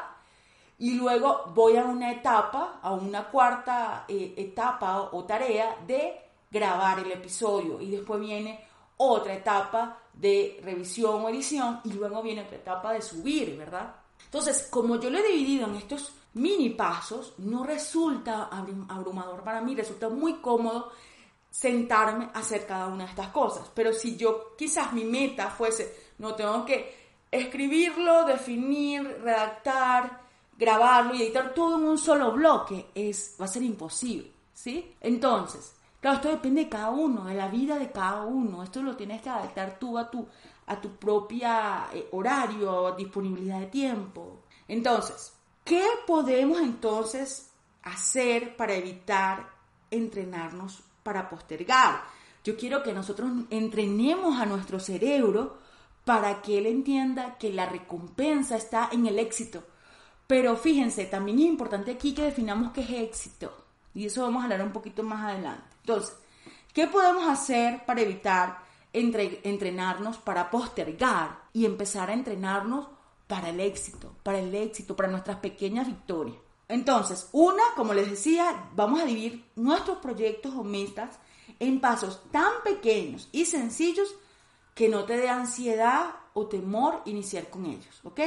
Y 0.79 0.93
luego 0.93 1.45
voy 1.55 1.75
a 1.77 1.85
una 1.85 2.11
etapa, 2.11 2.79
a 2.81 2.93
una 2.93 3.25
cuarta 3.29 4.05
eh, 4.07 4.33
etapa 4.37 5.09
o 5.11 5.23
tarea 5.23 5.77
de 5.85 6.21
grabar 6.51 6.99
el 6.99 7.11
episodio. 7.11 7.81
Y 7.81 7.91
después 7.91 8.19
viene 8.19 8.63
otra 8.97 9.33
etapa 9.33 9.99
de 10.13 10.59
revisión 10.63 11.23
o 11.23 11.29
edición 11.29 11.81
y 11.83 11.93
luego 11.93 12.21
viene 12.21 12.41
otra 12.41 12.57
etapa 12.57 12.93
de 12.93 13.01
subir, 13.01 13.55
¿verdad? 13.57 13.95
Entonces, 14.25 14.67
como 14.69 14.99
yo 14.99 15.09
lo 15.09 15.19
he 15.19 15.27
dividido 15.27 15.67
en 15.67 15.75
estos 15.75 16.13
mini 16.33 16.69
pasos, 16.71 17.33
no 17.37 17.63
resulta 17.63 18.49
abrumador 18.89 19.43
para 19.43 19.61
mí, 19.61 19.75
resulta 19.75 20.09
muy 20.09 20.35
cómodo 20.35 20.91
sentarme 21.49 22.29
a 22.33 22.39
hacer 22.39 22.65
cada 22.65 22.87
una 22.87 23.05
de 23.05 23.11
estas 23.11 23.29
cosas. 23.29 23.71
Pero 23.73 23.93
si 23.93 24.17
yo 24.17 24.55
quizás 24.57 24.93
mi 24.93 25.03
meta 25.03 25.49
fuese, 25.49 26.11
no 26.19 26.35
tengo 26.35 26.65
que 26.65 26.95
escribirlo, 27.31 28.25
definir, 28.25 29.03
redactar, 29.21 30.26
grabarlo 30.57 31.13
y 31.13 31.21
editar 31.21 31.53
todo 31.53 31.77
en 31.77 31.85
un 31.85 31.97
solo 31.97 32.31
bloque 32.31 32.87
es, 32.95 33.35
va 33.39 33.45
a 33.45 33.49
ser 33.49 33.63
imposible, 33.63 34.31
¿sí? 34.53 34.95
Entonces, 34.99 35.75
claro, 36.01 36.17
esto 36.17 36.29
depende 36.29 36.65
de 36.65 36.69
cada 36.69 36.89
uno, 36.89 37.25
de 37.25 37.35
la 37.35 37.47
vida 37.47 37.77
de 37.77 37.91
cada 37.91 38.23
uno. 38.23 38.63
Esto 38.63 38.81
lo 38.81 38.95
tienes 38.95 39.21
que 39.21 39.29
adaptar 39.29 39.77
tú 39.79 39.97
a 39.97 40.09
tu, 40.09 40.27
a 40.65 40.81
tu 40.81 40.95
propia 40.95 41.87
eh, 41.93 42.07
horario, 42.11 42.93
disponibilidad 42.97 43.59
de 43.59 43.67
tiempo. 43.67 44.41
Entonces, 44.67 45.33
¿qué 45.63 45.85
podemos 46.05 46.59
entonces 46.59 47.51
hacer 47.83 48.57
para 48.57 48.73
evitar 48.73 49.47
entrenarnos 49.91 50.81
para 51.03 51.29
postergar? 51.29 52.03
Yo 52.43 52.57
quiero 52.57 52.81
que 52.81 52.93
nosotros 52.93 53.29
entrenemos 53.49 54.39
a 54.39 54.45
nuestro 54.45 54.79
cerebro 54.79 55.59
para 56.03 56.41
que 56.41 56.57
él 56.57 56.65
entienda 56.65 57.37
que 57.37 57.51
la 57.51 57.65
recompensa 57.65 58.55
está 58.55 58.89
en 58.91 59.05
el 59.05 59.19
éxito 59.19 59.63
pero 60.27 60.57
fíjense, 60.57 61.05
también 61.05 61.39
es 61.39 61.45
importante 61.45 61.91
aquí 61.91 62.13
que 62.13 62.23
definamos 62.23 62.71
qué 62.73 62.81
es 62.81 62.91
éxito. 62.91 63.51
Y 63.95 64.05
eso 64.05 64.21
vamos 64.21 64.41
a 64.41 64.43
hablar 64.43 64.61
un 64.61 64.73
poquito 64.73 65.01
más 65.01 65.23
adelante. 65.23 65.63
Entonces, 65.79 66.15
¿qué 66.73 66.85
podemos 66.87 67.27
hacer 67.27 67.85
para 67.85 68.01
evitar 68.01 68.67
entrenarnos 68.93 70.17
para 70.17 70.51
postergar 70.51 71.39
y 71.53 71.65
empezar 71.65 72.09
a 72.09 72.13
entrenarnos 72.13 72.87
para 73.27 73.49
el 73.49 73.59
éxito, 73.59 74.13
para 74.23 74.39
el 74.39 74.53
éxito, 74.53 74.95
para 74.95 75.09
nuestras 75.09 75.37
pequeñas 75.37 75.87
victorias? 75.87 76.37
Entonces, 76.67 77.29
una, 77.31 77.63
como 77.75 77.93
les 77.93 78.09
decía, 78.09 78.69
vamos 78.75 78.99
a 78.99 79.05
dividir 79.05 79.45
nuestros 79.55 79.99
proyectos 79.99 80.53
o 80.53 80.63
metas 80.63 81.17
en 81.59 81.79
pasos 81.79 82.21
tan 82.31 82.51
pequeños 82.63 83.29
y 83.31 83.45
sencillos 83.45 84.13
que 84.75 84.89
no 84.89 85.05
te 85.05 85.17
dé 85.17 85.29
ansiedad 85.29 86.15
o 86.33 86.47
temor 86.47 87.01
iniciar 87.05 87.49
con 87.49 87.65
ellos, 87.65 87.99
¿ok? 88.03 88.19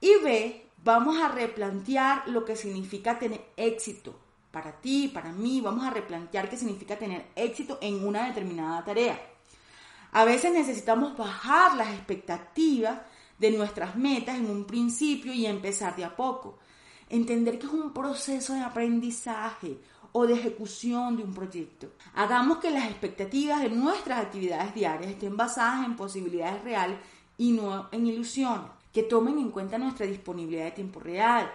Y 0.00 0.16
B, 0.22 0.65
vamos 0.86 1.18
a 1.20 1.26
replantear 1.26 2.28
lo 2.28 2.44
que 2.44 2.54
significa 2.54 3.18
tener 3.18 3.44
éxito 3.56 4.14
para 4.52 4.80
ti, 4.80 5.08
para 5.08 5.32
mí, 5.32 5.60
vamos 5.60 5.84
a 5.84 5.90
replantear 5.90 6.48
qué 6.48 6.56
significa 6.56 6.96
tener 6.96 7.26
éxito 7.34 7.78
en 7.82 8.06
una 8.06 8.28
determinada 8.28 8.84
tarea. 8.84 9.20
A 10.12 10.24
veces 10.24 10.52
necesitamos 10.52 11.16
bajar 11.16 11.76
las 11.76 11.88
expectativas 11.88 13.00
de 13.36 13.50
nuestras 13.50 13.96
metas 13.96 14.36
en 14.36 14.48
un 14.48 14.64
principio 14.64 15.32
y 15.34 15.44
empezar 15.44 15.96
de 15.96 16.04
a 16.04 16.14
poco. 16.14 16.58
Entender 17.10 17.58
que 17.58 17.66
es 17.66 17.72
un 17.72 17.92
proceso 17.92 18.54
de 18.54 18.60
aprendizaje 18.60 19.78
o 20.12 20.24
de 20.24 20.34
ejecución 20.34 21.16
de 21.16 21.24
un 21.24 21.34
proyecto. 21.34 21.88
Hagamos 22.14 22.58
que 22.58 22.70
las 22.70 22.88
expectativas 22.88 23.60
de 23.60 23.70
nuestras 23.70 24.20
actividades 24.24 24.72
diarias 24.72 25.10
estén 25.10 25.36
basadas 25.36 25.84
en 25.84 25.96
posibilidades 25.96 26.62
reales 26.62 26.98
y 27.36 27.50
no 27.50 27.88
en 27.90 28.06
ilusiones 28.06 28.75
que 28.96 29.02
tomen 29.02 29.38
en 29.38 29.50
cuenta 29.50 29.76
nuestra 29.76 30.06
disponibilidad 30.06 30.64
de 30.64 30.70
tiempo 30.70 31.00
real, 31.00 31.52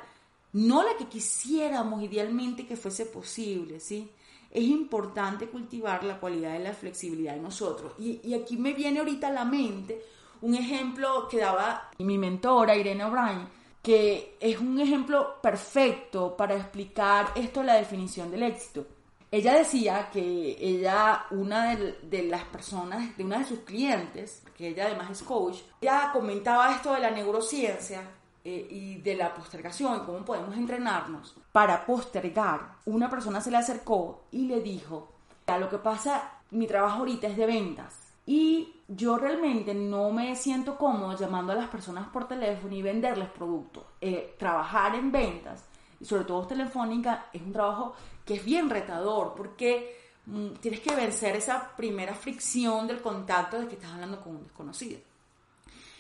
no 0.54 0.84
la 0.84 0.96
que 0.96 1.08
quisiéramos 1.08 2.04
idealmente 2.04 2.68
que 2.68 2.78
fuese 2.78 3.08
posible, 3.08 3.80
¿sí? 3.80 4.12
Es 4.52 4.64
importante 4.64 5.48
cultivar 5.48 6.04
la 6.04 6.20
cualidad 6.20 6.54
de 6.54 6.60
la 6.60 6.74
flexibilidad 6.74 7.36
en 7.36 7.42
nosotros. 7.42 7.94
Y, 7.98 8.32
aquí 8.36 8.58
me 8.58 8.74
viene 8.74 9.00
ahorita 9.00 9.30
a 9.30 9.32
la 9.32 9.44
mente 9.44 10.04
un 10.44 10.54
ejemplo 10.54 11.28
que 11.28 11.40
daba 11.40 11.90
mi 11.98 12.20
mentora 12.20 12.76
Irene 12.76 13.06
O'Brien, 13.06 13.48
que 13.82 14.38
es 14.40 14.60
un 14.60 14.80
ejemplo 14.80 15.42
perfecto 15.42 16.38
para 16.38 16.56
explicar 16.56 17.32
esto, 17.34 17.64
la 17.64 17.74
definición 17.74 18.30
del 18.30 18.44
éxito. 18.44 18.86
Ella 19.32 19.56
decía 19.56 20.10
que 20.12 20.58
ella, 20.60 21.26
una 21.32 21.76
de, 21.76 22.24
las 22.24 22.44
personas, 22.44 23.16
de 23.16 23.24
una 23.24 23.40
de 23.40 23.46
sus 23.46 23.60
clientes, 23.60 24.44
que 24.58 24.68
ella 24.68 24.88
además 24.88 25.10
es 25.10 25.24
coach, 25.24 25.60
ella 25.80 26.10
comentaba 26.12 26.72
esto 26.74 26.94
de 26.94 27.00
la 27.00 27.12
neurociencia 27.12 28.02
eh, 28.44 28.68
y 28.70 28.96
de 28.98 29.16
la 29.16 29.34
postergación 29.34 30.06
cómo 30.06 30.26
podemos 30.26 30.56
entrenarnos 30.58 31.36
para 31.54 31.86
postergar, 31.86 32.74
una 32.86 33.10
persona 33.10 33.40
se 33.40 33.52
le 33.52 33.58
acercó 33.58 34.26
y 34.32 34.48
le 34.48 34.60
dijo, 34.60 35.14
lo 35.60 35.70
que 35.70 35.78
pasa, 35.78 36.40
mi 36.52 36.68
trabajo 36.68 37.00
ahorita 37.00 37.28
es 37.28 37.38
de 37.38 37.46
ventas 37.46 38.14
y 38.26 38.82
yo 38.88 39.18
realmente 39.18 39.74
no 39.74 40.12
me 40.12 40.36
siento 40.36 40.78
cómodo 40.78 41.18
llamando 41.18 41.54
a 41.54 41.56
las 41.56 41.70
personas 41.70 42.08
por 42.10 42.28
teléfono 42.28 42.74
y 42.76 42.82
venderles 42.82 43.30
productos. 43.30 43.84
Eh, 44.00 44.36
trabajar 44.38 44.96
en 44.96 45.12
ventas, 45.12 45.66
y 46.02 46.06
sobre 46.06 46.26
todo 46.26 46.48
telefónica, 46.48 47.28
es 47.32 47.42
un 47.42 47.54
trabajo 47.54 47.94
que 48.26 48.36
es 48.36 48.44
bien 48.44 48.70
retador 48.70 49.34
porque 49.36 49.98
mm, 50.26 50.54
tienes 50.60 50.80
que 50.80 50.96
vencer 50.96 51.36
esa 51.36 51.76
primera 51.76 52.16
fricción 52.16 52.88
del 52.88 53.02
contacto 53.02 53.60
de 53.60 53.68
que 53.68 53.76
estás 53.76 53.92
hablando 53.92 54.20
con 54.22 54.38
un 54.38 54.44
desconocido. 54.44 55.00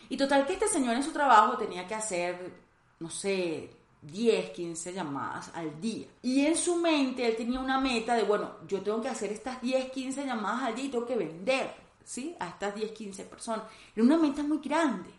Y 0.09 0.17
total 0.17 0.45
que 0.45 0.53
este 0.53 0.67
señor 0.67 0.95
en 0.95 1.03
su 1.03 1.11
trabajo 1.11 1.57
tenía 1.57 1.87
que 1.87 1.95
hacer, 1.95 2.51
no 2.99 3.09
sé, 3.09 3.69
10, 4.01 4.49
15 4.49 4.93
llamadas 4.93 5.51
al 5.53 5.79
día. 5.79 6.07
Y 6.23 6.45
en 6.45 6.57
su 6.57 6.75
mente 6.75 7.25
él 7.25 7.35
tenía 7.35 7.59
una 7.59 7.79
meta 7.79 8.15
de, 8.15 8.23
bueno, 8.23 8.55
yo 8.67 8.81
tengo 8.81 9.01
que 9.01 9.09
hacer 9.09 9.31
estas 9.31 9.61
10, 9.61 9.91
15 9.91 10.25
llamadas 10.25 10.63
al 10.63 10.75
día 10.75 10.85
y 10.85 10.89
tengo 10.89 11.05
que 11.05 11.15
vender, 11.15 11.73
¿sí? 12.03 12.35
A 12.39 12.49
estas 12.49 12.73
10, 12.73 12.91
15 12.91 13.23
personas. 13.25 13.65
Era 13.95 14.03
una 14.03 14.17
meta 14.17 14.41
muy 14.41 14.57
grande 14.57 15.11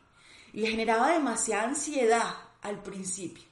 y 0.53 0.61
le 0.61 0.69
generaba 0.69 1.13
demasiada 1.13 1.69
ansiedad 1.69 2.35
al 2.61 2.83
principio. 2.83 3.52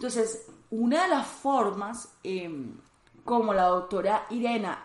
Entonces, 0.00 0.46
una 0.70 1.02
de 1.02 1.08
las 1.08 1.26
formas 1.26 2.08
em, 2.24 2.74
como 3.22 3.52
la 3.52 3.64
doctora 3.64 4.24
Irena 4.30 4.82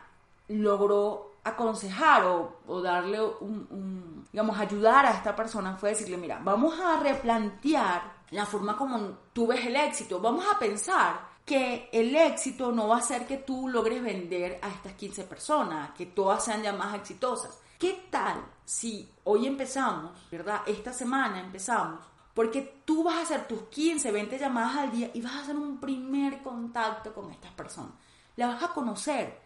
logró 0.50 1.36
aconsejar 1.42 2.26
o, 2.26 2.82
darle 2.82 3.22
un, 3.22 4.28
digamos, 4.34 4.60
ayudar 4.60 5.06
a 5.06 5.12
esta 5.12 5.34
persona 5.34 5.78
fue 5.78 5.92
decirle, 5.92 6.18
mira, 6.18 6.42
vamos 6.44 6.78
a 6.82 7.00
replantear 7.00 8.02
la 8.32 8.46
forma 8.46 8.76
como 8.76 9.20
tú 9.32 9.48
ves 9.48 9.66
el 9.66 9.78
éxito. 9.78 10.20
Vamos 10.20 10.44
a 10.54 10.60
pensar 10.60 11.30
que 11.46 11.88
el 11.94 12.14
éxito 12.14 12.74
no 12.74 12.90
va 12.90 12.98
a 12.98 13.02
ser 13.02 13.26
que 13.26 13.38
tú 13.38 13.70
logres 13.70 14.04
vender 14.04 14.60
a 14.62 14.68
estas 14.68 14.96
15 14.96 15.24
personas, 15.24 15.92
que 15.92 16.08
todas 16.08 16.44
sean 16.44 16.62
ya 16.62 16.74
más 16.74 16.94
exitosas. 16.94 17.58
¿Qué 17.80 18.08
tal 18.10 18.44
si 18.66 19.10
hoy 19.24 19.48
empezamos, 19.48 20.12
verdad? 20.30 20.60
Esta 20.66 20.92
semana 20.92 21.40
empezamos, 21.40 22.04
porque 22.36 22.82
tú 22.84 23.02
vas 23.02 23.16
a 23.16 23.22
hacer 23.22 23.48
tus 23.48 23.64
15, 23.70 24.12
20 24.12 24.38
llamadas 24.38 24.76
al 24.76 24.92
día 24.92 25.10
y 25.14 25.22
vas 25.22 25.34
a 25.34 25.44
hacer 25.44 25.56
un 25.56 25.80
primer 25.80 26.44
contacto 26.44 27.14
con 27.14 27.32
estas 27.32 27.54
personas. 27.54 27.94
La 28.36 28.48
vas 28.48 28.62
a 28.62 28.74
conocer, 28.74 29.40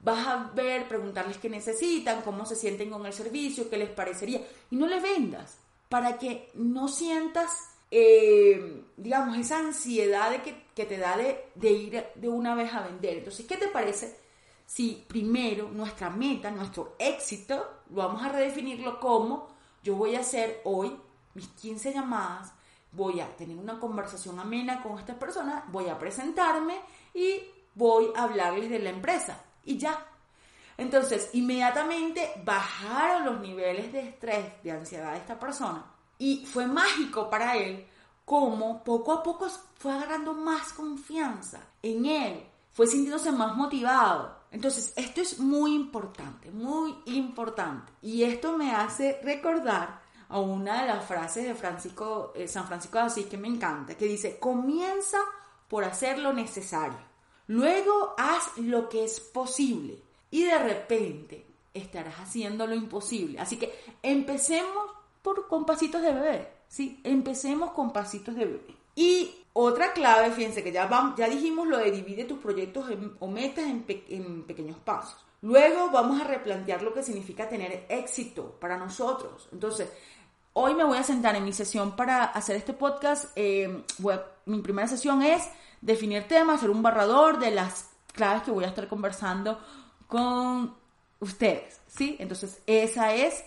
vas 0.00 0.26
a 0.26 0.50
ver, 0.54 0.88
preguntarles 0.88 1.36
qué 1.36 1.50
necesitan, 1.50 2.22
cómo 2.22 2.46
se 2.46 2.56
sienten 2.56 2.88
con 2.88 3.04
el 3.04 3.12
servicio, 3.12 3.68
qué 3.68 3.76
les 3.76 3.90
parecería, 3.90 4.40
y 4.70 4.76
no 4.76 4.86
les 4.86 5.02
vendas, 5.02 5.58
para 5.90 6.16
que 6.18 6.50
no 6.54 6.88
sientas, 6.88 7.50
eh, 7.90 8.84
digamos, 8.96 9.36
esa 9.36 9.58
ansiedad 9.58 10.30
de 10.30 10.40
que, 10.40 10.86
te 10.86 10.96
da 10.96 11.18
de, 11.18 11.44
de, 11.56 11.70
ir 11.70 12.06
de 12.14 12.28
una 12.30 12.54
vez 12.54 12.72
a 12.72 12.80
vender. 12.80 13.18
Entonces, 13.18 13.44
¿qué 13.44 13.58
te 13.58 13.68
parece 13.68 14.16
si 14.64 15.04
primero 15.06 15.68
nuestra 15.68 16.08
meta, 16.08 16.50
nuestro 16.50 16.94
éxito, 16.98 17.82
vamos 17.90 18.22
a 18.22 18.30
redefinirlo 18.30 18.98
como 18.98 19.48
yo 19.82 19.94
voy 19.94 20.14
a 20.14 20.20
hacer 20.20 20.62
hoy 20.64 20.96
mis 21.34 21.48
15 21.48 21.92
llamadas, 21.92 22.52
voy 22.92 23.20
a 23.20 23.36
tener 23.36 23.56
una 23.56 23.78
conversación 23.78 24.38
amena 24.38 24.82
con 24.82 24.98
estas 24.98 25.16
personas, 25.16 25.64
voy 25.68 25.88
a 25.88 25.98
presentarme 25.98 26.80
y 27.14 27.40
voy 27.74 28.08
a 28.16 28.24
hablarles 28.24 28.70
de 28.70 28.78
la 28.78 28.90
empresa 28.90 29.40
y 29.64 29.78
ya. 29.78 30.06
Entonces, 30.76 31.30
inmediatamente 31.34 32.42
bajaron 32.44 33.26
los 33.26 33.40
niveles 33.40 33.92
de 33.92 34.00
estrés, 34.00 34.62
de 34.62 34.72
ansiedad 34.72 35.12
de 35.12 35.18
esta 35.18 35.38
persona. 35.38 35.84
Y 36.18 36.46
fue 36.46 36.66
mágico 36.66 37.28
para 37.28 37.56
él 37.56 37.86
como 38.24 38.84
poco 38.84 39.12
a 39.12 39.22
poco 39.22 39.48
fue 39.76 39.92
agarrando 39.92 40.34
más 40.34 40.72
confianza 40.72 41.60
en 41.82 42.06
él, 42.06 42.46
fue 42.70 42.86
sintiéndose 42.86 43.32
más 43.32 43.56
motivado. 43.56 44.38
Entonces, 44.52 44.92
esto 44.96 45.20
es 45.20 45.38
muy 45.38 45.74
importante, 45.74 46.50
muy 46.50 46.94
importante. 47.06 47.92
Y 48.02 48.22
esto 48.22 48.56
me 48.56 48.72
hace 48.72 49.20
recordar 49.22 50.00
a 50.30 50.38
una 50.38 50.82
de 50.82 50.88
las 50.88 51.04
frases 51.04 51.44
de 51.44 51.54
Francisco, 51.54 52.32
eh, 52.34 52.46
San 52.48 52.66
Francisco 52.66 52.98
de 52.98 53.04
Asís 53.04 53.26
que 53.26 53.36
me 53.36 53.48
encanta, 53.48 53.96
que 53.96 54.06
dice, 54.06 54.38
comienza 54.38 55.18
por 55.68 55.84
hacer 55.84 56.18
lo 56.18 56.32
necesario. 56.32 56.98
Luego 57.48 58.14
haz 58.16 58.56
lo 58.58 58.88
que 58.88 59.04
es 59.04 59.18
posible 59.20 60.00
y 60.30 60.44
de 60.44 60.58
repente 60.58 61.46
estarás 61.74 62.14
haciendo 62.20 62.66
lo 62.66 62.74
imposible. 62.74 63.40
Así 63.40 63.56
que 63.56 63.74
empecemos 64.02 64.92
por, 65.20 65.48
con 65.48 65.66
pasitos 65.66 66.00
de 66.00 66.12
bebé, 66.12 66.52
¿sí? 66.68 67.00
Empecemos 67.02 67.72
con 67.72 67.92
pasitos 67.92 68.36
de 68.36 68.44
bebé. 68.44 68.76
Y 68.94 69.34
otra 69.52 69.92
clave, 69.92 70.30
fíjense 70.30 70.62
que 70.62 70.70
ya, 70.70 70.86
vamos, 70.86 71.16
ya 71.16 71.28
dijimos 71.28 71.66
lo 71.66 71.78
de 71.78 71.90
divide 71.90 72.24
tus 72.24 72.38
proyectos 72.38 72.86
o 73.18 73.26
metas 73.26 73.64
en, 73.64 73.84
en 74.08 74.44
pequeños 74.44 74.78
pasos. 74.78 75.26
Luego 75.42 75.90
vamos 75.90 76.20
a 76.20 76.24
replantear 76.24 76.82
lo 76.82 76.92
que 76.92 77.02
significa 77.02 77.48
tener 77.48 77.86
éxito 77.88 78.58
para 78.60 78.76
nosotros. 78.76 79.48
Entonces, 79.52 79.88
hoy 80.52 80.74
me 80.74 80.84
voy 80.84 80.98
a 80.98 81.02
sentar 81.02 81.36
en 81.36 81.44
mi 81.44 81.52
sesión 81.52 81.96
para 81.96 82.24
hacer 82.24 82.56
este 82.56 82.72
podcast. 82.72 83.32
Eh, 83.36 83.84
mi 84.46 84.60
primera 84.60 84.88
sesión 84.88 85.22
es 85.22 85.48
definir 85.80 86.26
temas, 86.28 86.58
hacer 86.58 86.70
un 86.70 86.82
barrador 86.82 87.38
de 87.38 87.50
las 87.50 87.90
claves 88.12 88.42
que 88.42 88.50
voy 88.50 88.64
a 88.64 88.68
estar 88.68 88.88
conversando 88.88 89.60
con 90.06 90.74
ustedes, 91.20 91.80
¿sí? 91.86 92.16
Entonces, 92.18 92.60
esa 92.66 93.14
es 93.14 93.44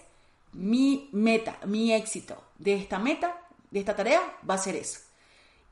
mi 0.53 1.09
meta, 1.11 1.57
mi 1.65 1.93
éxito 1.93 2.41
de 2.57 2.75
esta 2.75 2.99
meta, 2.99 3.35
de 3.71 3.79
esta 3.79 3.95
tarea, 3.95 4.21
va 4.49 4.55
a 4.55 4.59
ser 4.59 4.75
eso. 4.75 4.99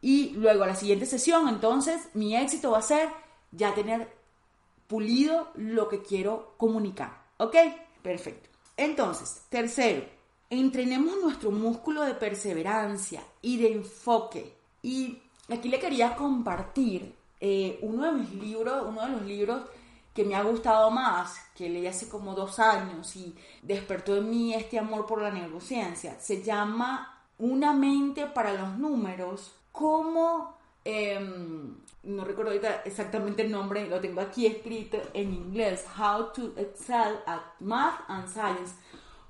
Y 0.02 0.32
luego 0.32 0.64
a 0.64 0.68
la 0.68 0.76
siguiente 0.76 1.06
sesión, 1.06 1.48
entonces, 1.48 2.10
mi 2.14 2.36
éxito 2.36 2.72
va 2.72 2.80
a 2.80 2.84
ser 2.84 3.10
ya 3.52 3.74
tener 3.74 4.12
pulido 4.88 5.52
lo 5.56 5.88
que 5.88 6.02
quiero 6.02 6.56
comunicar, 6.58 7.22
¿ok? 7.38 7.56
Perfecto. 8.02 8.50
Entonces, 8.76 9.44
tercero, 9.50 10.04
entrenemos 10.52 11.20
nuestro 11.20 11.50
músculo 11.50 12.04
de 12.04 12.14
perseverancia 12.14 13.24
y 13.42 13.58
de 13.58 13.74
enfoque. 13.74 14.54
Y 14.84 15.18
Aquí 15.52 15.68
le 15.68 15.80
quería 15.80 16.16
compartir 16.16 17.14
eh, 17.42 17.78
uno 17.82 18.06
de 18.06 18.12
mis 18.14 18.34
libros, 18.36 18.86
uno 18.88 19.02
de 19.02 19.10
los 19.10 19.22
libros 19.24 19.64
que 20.14 20.24
me 20.24 20.36
ha 20.36 20.44
gustado 20.44 20.90
más, 20.92 21.38
que 21.56 21.70
leí 21.70 21.88
hace 21.88 22.08
como 22.08 22.34
dos 22.34 22.58
años 22.60 23.14
y 23.18 23.36
despertó 23.62 24.16
en 24.16 24.30
mí 24.30 24.54
este 24.54 24.80
amor 24.80 25.06
por 25.06 25.22
la 25.22 25.30
neurociencia. 25.30 26.18
Se 26.20 26.42
llama 26.42 27.22
Una 27.38 27.74
mente 27.74 28.28
para 28.28 28.54
los 28.54 28.78
números, 28.78 29.52
como, 29.74 30.56
em, 30.86 31.76
no 32.04 32.24
recuerdo 32.24 32.52
ahorita 32.52 32.84
exactamente 32.86 33.42
el 33.42 33.52
nombre, 33.52 33.90
lo 33.90 34.00
tengo 34.00 34.22
aquí 34.22 34.46
escrito 34.46 34.98
en 35.14 35.34
inglés, 35.34 35.86
How 35.98 36.32
to 36.32 36.54
Excel 36.56 37.20
at 37.26 37.42
Math 37.60 38.02
and 38.08 38.30
Science, 38.30 38.76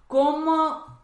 cómo 0.08 1.01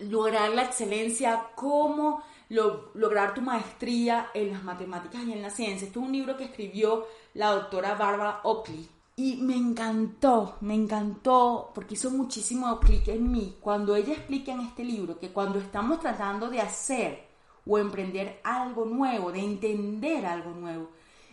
lograr 0.00 0.50
la 0.50 0.62
excelencia, 0.62 1.50
cómo 1.54 2.22
lograr 2.48 3.34
tu 3.34 3.40
maestría 3.40 4.28
en 4.34 4.52
las 4.52 4.62
matemáticas 4.62 5.22
y 5.24 5.32
en 5.32 5.42
la 5.42 5.50
ciencia. 5.50 5.86
Esto 5.86 6.00
es 6.00 6.06
un 6.06 6.12
libro 6.12 6.36
que 6.36 6.44
escribió 6.44 7.06
la 7.34 7.52
doctora 7.52 7.94
Barbara 7.94 8.40
Oakley. 8.44 8.88
Y 9.14 9.36
me 9.36 9.56
encantó, 9.56 10.56
me 10.62 10.74
encantó, 10.74 11.70
porque 11.74 11.94
hizo 11.94 12.10
muchísimo 12.10 12.80
clic 12.80 13.08
en 13.08 13.30
mí 13.30 13.56
cuando 13.60 13.94
ella 13.94 14.14
explica 14.14 14.52
en 14.52 14.60
este 14.60 14.84
libro 14.84 15.18
que 15.18 15.32
cuando 15.32 15.58
estamos 15.58 16.00
tratando 16.00 16.48
de 16.48 16.60
hacer 16.60 17.28
o 17.66 17.78
emprender 17.78 18.40
algo 18.42 18.86
nuevo, 18.86 19.30
de 19.30 19.40
entender 19.40 20.24
algo 20.24 20.52
nuevo, 20.52 20.88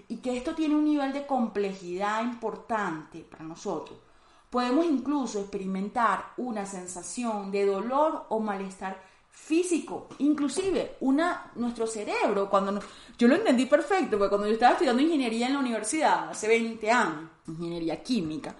y 0.09 0.17
que 0.17 0.35
esto 0.35 0.55
tiene 0.55 0.75
un 0.75 0.85
nivel 0.85 1.13
de 1.13 1.25
complejidad 1.25 2.23
importante 2.23 3.19
para 3.21 3.43
nosotros, 3.43 3.97
podemos 4.49 4.85
incluso 4.85 5.39
experimentar 5.39 6.33
una 6.37 6.65
sensación 6.65 7.51
de 7.51 7.65
dolor 7.65 8.25
o 8.29 8.39
malestar 8.39 9.01
físico, 9.31 10.07
inclusive 10.19 10.97
una, 11.01 11.51
nuestro 11.55 11.87
cerebro, 11.87 12.49
cuando 12.49 12.81
yo 13.17 13.27
lo 13.27 13.35
entendí 13.35 13.65
perfecto, 13.65 14.17
porque 14.17 14.29
cuando 14.29 14.47
yo 14.47 14.53
estaba 14.53 14.73
estudiando 14.73 15.01
ingeniería 15.01 15.47
en 15.47 15.53
la 15.53 15.59
universidad, 15.59 16.29
hace 16.29 16.47
20 16.47 16.91
años, 16.91 17.29
ingeniería 17.47 18.03
química, 18.03 18.55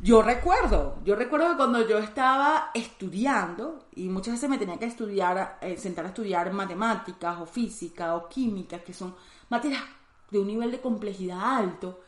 yo 0.00 0.22
recuerdo, 0.22 0.98
yo 1.04 1.16
recuerdo 1.16 1.50
que 1.50 1.56
cuando 1.56 1.86
yo 1.88 1.98
estaba 1.98 2.70
estudiando, 2.72 3.86
y 3.96 4.08
muchas 4.08 4.34
veces 4.34 4.48
me 4.48 4.58
tenía 4.58 4.78
que 4.78 4.84
estudiar, 4.84 5.58
eh, 5.60 5.76
sentar 5.76 6.04
a 6.04 6.08
estudiar 6.08 6.52
matemáticas 6.52 7.40
o 7.40 7.46
física 7.46 8.14
o 8.14 8.28
química, 8.28 8.78
que 8.78 8.94
son 8.94 9.14
materias 9.48 9.82
de 10.30 10.38
un 10.38 10.46
nivel 10.46 10.70
de 10.70 10.80
complejidad 10.80 11.40
alto, 11.42 12.00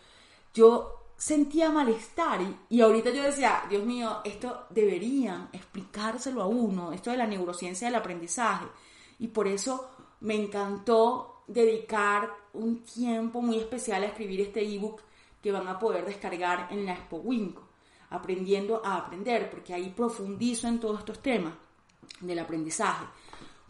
yo 0.54 0.99
sentía 1.20 1.70
malestar 1.70 2.40
y, 2.70 2.80
ahorita 2.80 3.11
yo 3.11 3.22
decía, 3.22 3.64
Dios 3.68 3.85
mío, 3.85 4.22
esto 4.24 4.64
deberían 4.70 5.50
explicárselo 5.52 6.40
a 6.42 6.46
uno, 6.46 6.92
esto 6.92 7.11
de 7.11 7.18
la 7.18 7.26
neurociencia 7.26 7.88
del 7.88 7.96
aprendizaje. 7.96 8.64
Y 9.18 9.28
por 9.28 9.46
eso 9.46 9.90
me 10.20 10.35
encantó 10.35 11.42
dedicar 11.46 12.30
un 12.54 12.83
tiempo 12.85 13.42
muy 13.42 13.59
especial 13.59 14.02
a 14.02 14.06
escribir 14.06 14.40
este 14.40 14.62
ebook 14.62 15.02
que 15.42 15.52
van 15.52 15.68
a 15.68 15.78
poder 15.78 16.06
descargar 16.06 16.68
en 16.70 16.87
la 16.87 16.94
Expo 16.94 17.18
Winco, 17.18 17.68
aprendiendo 18.09 18.80
a 18.83 18.96
aprender, 18.96 19.50
porque 19.50 19.74
ahí 19.74 19.90
profundizo 19.90 20.68
en 20.68 20.80
todos 20.80 21.00
estos 21.00 21.20
temas 21.20 21.52
del 22.18 22.38
aprendizaje. 22.38 23.04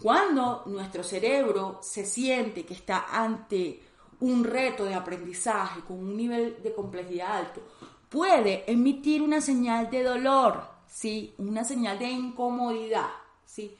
Cuando 0.01 0.63
nuestro 0.67 1.03
cerebro 1.03 1.81
se 1.83 2.07
siente 2.07 2.65
que 2.65 2.75
está 2.75 3.07
ante 3.11 3.90
un 4.21 4.45
reto 4.45 4.85
de 4.85 4.95
aprendizaje 4.95 5.81
con 5.81 5.99
un 5.99 6.17
nivel 6.17 6.63
de 6.63 6.75
complejidad 6.75 7.37
alto, 7.37 7.63
puede 8.09 8.71
emitir 8.71 9.23
una 9.23 9.41
señal 9.41 9.91
de 9.91 10.03
dolor, 10.03 10.63
¿sí? 10.87 11.35
Una 11.39 11.65
señal 11.65 11.99
de 11.99 12.11
incomodidad, 12.11 13.11
¿sí? 13.45 13.77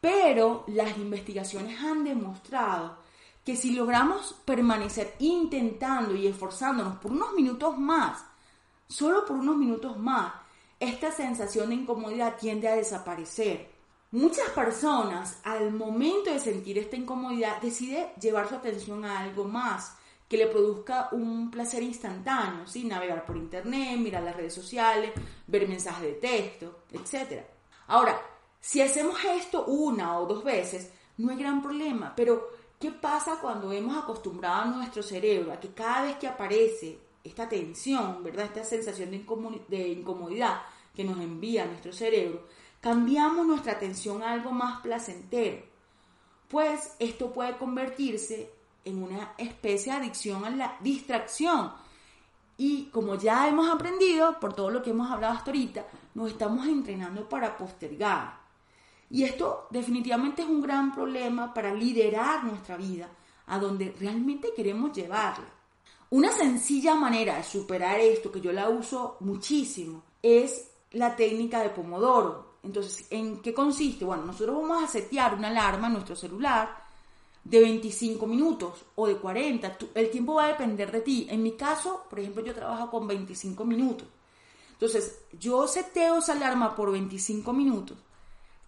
Pero 0.00 0.64
las 0.68 0.96
investigaciones 0.98 1.80
han 1.80 2.04
demostrado 2.04 2.98
que 3.44 3.56
si 3.56 3.72
logramos 3.72 4.34
permanecer 4.44 5.14
intentando 5.18 6.14
y 6.14 6.26
esforzándonos 6.26 6.96
por 6.96 7.12
unos 7.12 7.34
minutos 7.34 7.76
más, 7.76 8.24
solo 8.88 9.26
por 9.26 9.36
unos 9.36 9.56
minutos 9.56 9.98
más, 9.98 10.32
esta 10.80 11.12
sensación 11.12 11.68
de 11.68 11.76
incomodidad 11.76 12.36
tiende 12.36 12.68
a 12.68 12.76
desaparecer. 12.76 13.73
Muchas 14.14 14.50
personas 14.50 15.40
al 15.42 15.72
momento 15.72 16.30
de 16.30 16.38
sentir 16.38 16.78
esta 16.78 16.94
incomodidad 16.94 17.60
deciden 17.60 18.06
llevar 18.20 18.48
su 18.48 18.54
atención 18.54 19.04
a 19.04 19.18
algo 19.18 19.42
más 19.42 19.96
que 20.28 20.36
le 20.36 20.46
produzca 20.46 21.08
un 21.10 21.50
placer 21.50 21.82
instantáneo, 21.82 22.64
¿sí? 22.64 22.84
navegar 22.84 23.26
por 23.26 23.36
internet, 23.36 23.98
mirar 23.98 24.22
las 24.22 24.36
redes 24.36 24.54
sociales, 24.54 25.10
ver 25.48 25.66
mensajes 25.66 26.02
de 26.04 26.12
texto, 26.12 26.82
etc. 26.92 27.42
Ahora, 27.88 28.22
si 28.60 28.80
hacemos 28.80 29.16
esto 29.24 29.64
una 29.64 30.16
o 30.20 30.26
dos 30.26 30.44
veces, 30.44 30.92
no 31.18 31.32
hay 31.32 31.36
gran 31.36 31.60
problema, 31.60 32.12
pero 32.14 32.50
¿qué 32.78 32.92
pasa 32.92 33.40
cuando 33.40 33.72
hemos 33.72 33.96
acostumbrado 33.96 34.62
a 34.62 34.66
nuestro 34.66 35.02
cerebro 35.02 35.52
a 35.52 35.58
que 35.58 35.74
cada 35.74 36.04
vez 36.04 36.18
que 36.18 36.28
aparece 36.28 37.00
esta 37.24 37.48
tensión, 37.48 38.22
¿verdad? 38.22 38.44
esta 38.44 38.62
sensación 38.62 39.10
de 39.10 39.88
incomodidad 39.88 40.62
que 40.94 41.02
nos 41.02 41.18
envía 41.18 41.66
nuestro 41.66 41.92
cerebro, 41.92 42.46
cambiamos 42.84 43.46
nuestra 43.46 43.72
atención 43.72 44.22
a 44.22 44.32
algo 44.32 44.50
más 44.50 44.82
placentero? 44.82 45.64
Pues 46.48 46.94
esto 46.98 47.32
puede 47.32 47.56
convertirse 47.56 48.50
en 48.84 49.02
una 49.02 49.32
especie 49.38 49.90
de 49.90 50.00
adicción 50.00 50.44
a 50.44 50.50
la 50.50 50.76
distracción. 50.80 51.72
Y 52.58 52.90
como 52.90 53.14
ya 53.14 53.48
hemos 53.48 53.70
aprendido, 53.70 54.38
por 54.38 54.52
todo 54.52 54.68
lo 54.68 54.82
que 54.82 54.90
hemos 54.90 55.10
hablado 55.10 55.32
hasta 55.32 55.50
ahorita, 55.50 55.86
nos 56.12 56.32
estamos 56.32 56.66
entrenando 56.66 57.26
para 57.26 57.56
postergar. 57.56 58.38
Y 59.08 59.22
esto 59.22 59.66
definitivamente 59.70 60.42
es 60.42 60.48
un 60.48 60.60
gran 60.60 60.94
problema 60.94 61.54
para 61.54 61.72
liderar 61.72 62.44
nuestra 62.44 62.76
vida 62.76 63.08
a 63.46 63.58
donde 63.58 63.94
realmente 63.98 64.52
queremos 64.54 64.92
llevarla. 64.92 65.48
Una 66.10 66.30
sencilla 66.32 66.94
manera 66.94 67.38
de 67.38 67.44
superar 67.44 67.98
esto, 67.98 68.30
que 68.30 68.42
yo 68.42 68.52
la 68.52 68.68
uso 68.68 69.16
muchísimo, 69.20 70.02
es 70.20 70.70
la 70.90 71.16
técnica 71.16 71.62
de 71.62 71.70
Pomodoro. 71.70 72.53
Entonces, 72.64 73.06
¿en 73.10 73.40
qué 73.42 73.52
consiste? 73.52 74.04
Bueno, 74.04 74.24
nosotros 74.24 74.56
vamos 74.60 74.82
a 74.82 74.88
setear 74.88 75.34
una 75.34 75.48
alarma 75.48 75.88
en 75.88 75.92
nuestro 75.94 76.16
celular 76.16 76.84
de 77.44 77.60
25 77.60 78.26
minutos 78.26 78.84
o 78.94 79.06
de 79.06 79.16
40. 79.16 79.78
El 79.94 80.10
tiempo 80.10 80.34
va 80.34 80.46
a 80.46 80.48
depender 80.48 80.90
de 80.90 81.02
ti. 81.02 81.26
En 81.30 81.42
mi 81.42 81.52
caso, 81.52 82.04
por 82.08 82.18
ejemplo, 82.18 82.42
yo 82.42 82.54
trabajo 82.54 82.90
con 82.90 83.06
25 83.06 83.64
minutos. 83.64 84.08
Entonces, 84.72 85.20
yo 85.38 85.68
seteo 85.68 86.18
esa 86.18 86.32
alarma 86.32 86.74
por 86.74 86.90
25 86.90 87.52
minutos. 87.52 87.98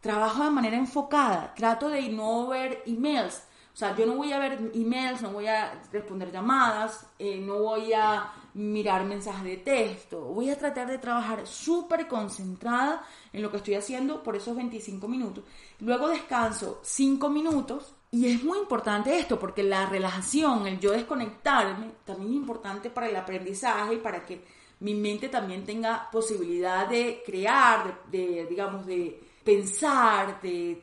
Trabajo 0.00 0.44
de 0.44 0.50
manera 0.50 0.76
enfocada. 0.76 1.54
Trato 1.54 1.88
de 1.88 2.08
no 2.10 2.48
ver 2.48 2.82
emails. 2.86 3.42
O 3.76 3.78
sea, 3.78 3.94
yo 3.94 4.06
no 4.06 4.14
voy 4.14 4.32
a 4.32 4.38
ver 4.38 4.70
emails, 4.72 5.20
no 5.20 5.32
voy 5.32 5.48
a 5.48 5.82
responder 5.92 6.32
llamadas, 6.32 7.06
eh, 7.18 7.36
no 7.36 7.58
voy 7.58 7.92
a 7.92 8.32
mirar 8.54 9.04
mensajes 9.04 9.44
de 9.44 9.58
texto. 9.58 10.18
Voy 10.18 10.48
a 10.48 10.56
tratar 10.56 10.86
de 10.86 10.96
trabajar 10.96 11.46
súper 11.46 12.08
concentrada 12.08 13.04
en 13.34 13.42
lo 13.42 13.50
que 13.50 13.58
estoy 13.58 13.74
haciendo 13.74 14.22
por 14.22 14.34
esos 14.34 14.56
25 14.56 15.06
minutos. 15.08 15.44
Luego 15.80 16.08
descanso 16.08 16.80
5 16.82 17.28
minutos 17.28 17.94
y 18.10 18.32
es 18.32 18.42
muy 18.42 18.60
importante 18.60 19.18
esto 19.18 19.38
porque 19.38 19.62
la 19.62 19.84
relajación, 19.84 20.66
el 20.66 20.80
yo 20.80 20.92
desconectarme, 20.92 21.90
también 22.06 22.30
es 22.30 22.36
importante 22.36 22.88
para 22.88 23.10
el 23.10 23.16
aprendizaje 23.16 23.96
y 23.96 23.98
para 23.98 24.24
que 24.24 24.42
mi 24.80 24.94
mente 24.94 25.28
también 25.28 25.66
tenga 25.66 26.10
posibilidad 26.10 26.88
de 26.88 27.22
crear, 27.26 28.04
de, 28.10 28.46
digamos, 28.48 28.86
de 28.86 29.22
pensar, 29.44 30.40
de 30.40 30.82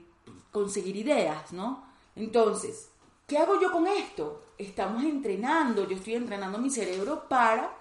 conseguir 0.51 0.95
ideas, 0.97 1.51
¿no? 1.53 1.82
Entonces, 2.15 2.89
¿qué 3.27 3.37
hago 3.37 3.59
yo 3.59 3.71
con 3.71 3.87
esto? 3.87 4.41
Estamos 4.57 5.03
entrenando, 5.03 5.87
yo 5.87 5.95
estoy 5.95 6.15
entrenando 6.15 6.57
mi 6.57 6.69
cerebro 6.69 7.27
para 7.27 7.75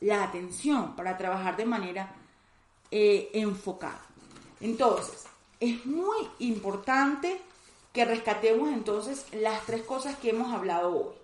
la 0.00 0.24
atención, 0.24 0.96
para 0.96 1.16
trabajar 1.16 1.56
de 1.56 1.66
manera 1.66 2.14
eh, 2.90 3.30
enfocada. 3.34 4.00
Entonces, 4.60 5.26
es 5.60 5.84
muy 5.86 6.16
importante 6.38 7.40
que 7.92 8.04
rescatemos 8.04 8.70
entonces 8.70 9.26
las 9.32 9.64
tres 9.66 9.82
cosas 9.82 10.16
que 10.16 10.30
hemos 10.30 10.52
hablado 10.52 10.96
hoy. 10.96 11.14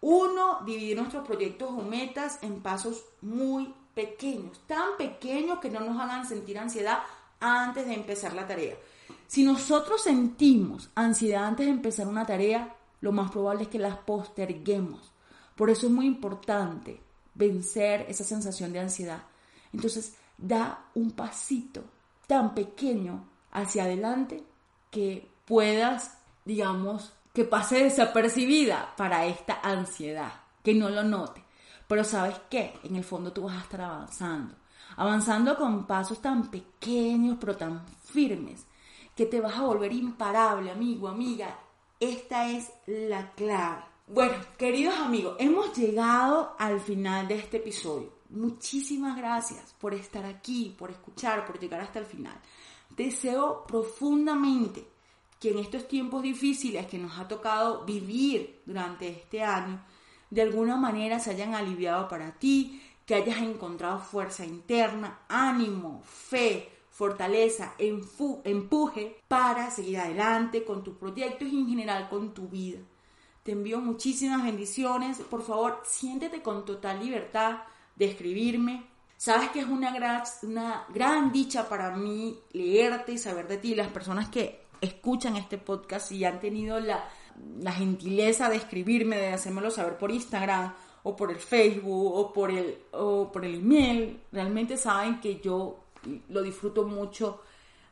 Uno, 0.00 0.60
dividir 0.66 0.96
nuestros 0.96 1.26
proyectos 1.26 1.70
o 1.70 1.82
metas 1.82 2.38
en 2.42 2.60
pasos 2.60 3.04
muy 3.22 3.74
pequeños, 3.94 4.60
tan 4.66 4.96
pequeños 4.98 5.60
que 5.60 5.70
no 5.70 5.80
nos 5.80 5.98
hagan 6.00 6.28
sentir 6.28 6.58
ansiedad 6.58 7.02
antes 7.40 7.86
de 7.86 7.94
empezar 7.94 8.34
la 8.34 8.46
tarea. 8.46 8.76
Si 9.26 9.42
nosotros 9.42 10.02
sentimos 10.02 10.90
ansiedad 10.94 11.44
antes 11.44 11.66
de 11.66 11.72
empezar 11.72 12.06
una 12.06 12.26
tarea, 12.26 12.74
lo 13.00 13.12
más 13.12 13.30
probable 13.30 13.64
es 13.64 13.68
que 13.68 13.78
las 13.78 13.96
posterguemos. 13.98 15.12
Por 15.56 15.70
eso 15.70 15.86
es 15.86 15.92
muy 15.92 16.06
importante 16.06 17.00
vencer 17.34 18.06
esa 18.08 18.24
sensación 18.24 18.72
de 18.72 18.80
ansiedad. 18.80 19.22
Entonces, 19.72 20.14
da 20.36 20.86
un 20.94 21.12
pasito 21.12 21.84
tan 22.26 22.54
pequeño 22.54 23.24
hacia 23.52 23.84
adelante 23.84 24.44
que 24.90 25.30
puedas, 25.44 26.18
digamos, 26.44 27.12
que 27.32 27.44
pase 27.44 27.82
desapercibida 27.82 28.94
para 28.96 29.26
esta 29.26 29.60
ansiedad, 29.62 30.32
que 30.62 30.74
no 30.74 30.88
lo 30.88 31.02
note. 31.02 31.42
Pero 31.88 32.04
sabes 32.04 32.36
qué, 32.48 32.78
en 32.84 32.96
el 32.96 33.04
fondo 33.04 33.32
tú 33.32 33.42
vas 33.42 33.56
a 33.56 33.62
estar 33.62 33.80
avanzando, 33.82 34.54
avanzando 34.96 35.56
con 35.56 35.86
pasos 35.86 36.22
tan 36.22 36.50
pequeños 36.50 37.36
pero 37.40 37.56
tan 37.56 37.84
firmes, 38.04 38.64
que 39.14 39.26
te 39.26 39.40
vas 39.40 39.56
a 39.56 39.62
volver 39.62 39.92
imparable, 39.92 40.70
amigo, 40.70 41.08
amiga. 41.08 41.58
Esta 42.00 42.50
es 42.50 42.70
la 42.86 43.32
clave. 43.32 43.82
Bueno, 44.06 44.34
queridos 44.58 44.94
amigos, 44.96 45.36
hemos 45.38 45.76
llegado 45.76 46.54
al 46.58 46.80
final 46.80 47.26
de 47.26 47.36
este 47.36 47.58
episodio. 47.58 48.12
Muchísimas 48.30 49.16
gracias 49.16 49.74
por 49.78 49.94
estar 49.94 50.26
aquí, 50.26 50.74
por 50.76 50.90
escuchar, 50.90 51.46
por 51.46 51.58
llegar 51.58 51.80
hasta 51.80 52.00
el 52.00 52.04
final. 52.04 52.38
Deseo 52.90 53.64
profundamente 53.66 54.86
que 55.40 55.50
en 55.50 55.58
estos 55.58 55.86
tiempos 55.88 56.22
difíciles 56.22 56.86
que 56.86 56.98
nos 56.98 57.18
ha 57.18 57.28
tocado 57.28 57.84
vivir 57.84 58.62
durante 58.66 59.08
este 59.08 59.42
año, 59.42 59.82
de 60.30 60.42
alguna 60.42 60.76
manera 60.76 61.18
se 61.20 61.30
hayan 61.30 61.54
aliviado 61.54 62.08
para 62.08 62.32
ti, 62.32 62.82
que 63.06 63.14
hayas 63.14 63.38
encontrado 63.38 64.00
fuerza 64.00 64.44
interna, 64.44 65.20
ánimo, 65.28 66.02
fe, 66.04 66.73
fortaleza, 66.94 67.74
empuje 67.78 69.16
para 69.26 69.68
seguir 69.72 69.98
adelante 69.98 70.64
con 70.64 70.84
tus 70.84 70.96
proyectos 70.96 71.48
y 71.48 71.58
en 71.58 71.68
general 71.68 72.08
con 72.08 72.32
tu 72.32 72.48
vida. 72.48 72.78
Te 73.42 73.50
envío 73.50 73.80
muchísimas 73.80 74.44
bendiciones. 74.44 75.18
Por 75.18 75.42
favor, 75.42 75.82
siéntete 75.84 76.40
con 76.40 76.64
total 76.64 77.04
libertad 77.04 77.62
de 77.96 78.04
escribirme. 78.04 78.86
Sabes 79.16 79.50
que 79.50 79.58
es 79.60 79.66
una 79.66 79.92
gran, 79.92 80.22
una 80.44 80.86
gran 80.94 81.32
dicha 81.32 81.68
para 81.68 81.96
mí 81.96 82.38
leerte 82.52 83.12
y 83.12 83.18
saber 83.18 83.48
de 83.48 83.58
ti. 83.58 83.74
Las 83.74 83.88
personas 83.88 84.28
que 84.28 84.62
escuchan 84.80 85.34
este 85.36 85.58
podcast 85.58 86.12
y 86.12 86.24
han 86.24 86.38
tenido 86.38 86.78
la, 86.78 87.04
gentileza 87.72 88.48
de 88.48 88.56
escribirme, 88.56 89.16
de 89.16 89.32
hacérmelo 89.32 89.72
saber 89.72 89.98
por 89.98 90.12
Instagram 90.12 90.72
o 91.02 91.16
por 91.16 91.32
el 91.32 91.38
Facebook 91.38 92.14
o 92.14 92.32
por 92.32 92.52
el, 92.52 92.78
o 92.92 93.32
por 93.32 93.44
el 93.44 93.56
email, 93.56 94.20
realmente 94.30 94.76
saben 94.76 95.20
que 95.20 95.40
yo 95.40 95.83
lo 96.28 96.42
disfruto 96.42 96.84
mucho, 96.84 97.40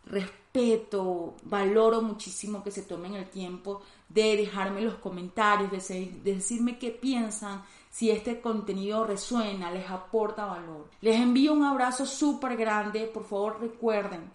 respeto, 0.06 1.36
valoro 1.44 2.02
muchísimo 2.02 2.62
que 2.62 2.70
se 2.70 2.82
tomen 2.82 3.14
el 3.14 3.30
tiempo 3.30 3.82
de 4.08 4.36
dejarme 4.36 4.82
los 4.82 4.96
comentarios, 4.96 5.70
de, 5.70 5.78
de 6.22 6.34
decirme 6.34 6.78
qué 6.78 6.90
piensan, 6.90 7.62
si 7.90 8.10
este 8.10 8.40
contenido 8.40 9.04
resuena, 9.04 9.70
les 9.70 9.88
aporta 9.90 10.46
valor. 10.46 10.88
Les 11.00 11.16
envío 11.16 11.52
un 11.52 11.64
abrazo 11.64 12.06
súper 12.06 12.56
grande, 12.56 13.06
por 13.06 13.24
favor 13.24 13.60
recuerden 13.60 14.30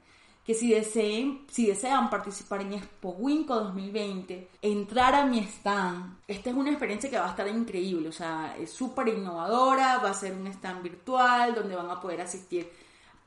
que 0.48 0.54
si, 0.54 0.70
deseen, 0.70 1.46
si 1.52 1.68
desean 1.68 2.10
participar 2.10 2.62
en 2.62 2.72
Expo 2.72 3.10
Winco 3.10 3.54
2020, 3.54 4.48
entrar 4.62 5.14
a 5.14 5.26
mi 5.26 5.40
stand. 5.40 6.20
Esta 6.26 6.50
es 6.50 6.56
una 6.56 6.70
experiencia 6.70 7.10
que 7.10 7.20
va 7.20 7.26
a 7.26 7.32
estar 7.32 7.50
increíble, 7.50 8.08
o 8.08 8.14
sea, 8.14 8.56
es 8.58 8.72
súper 8.72 9.10
innovadora, 9.10 9.98
va 9.98 10.12
a 10.12 10.14
ser 10.14 10.34
un 10.34 10.48
stand 10.48 10.84
virtual 10.84 11.54
donde 11.54 11.76
van 11.76 11.90
a 11.90 12.00
poder 12.00 12.22
asistir 12.22 12.72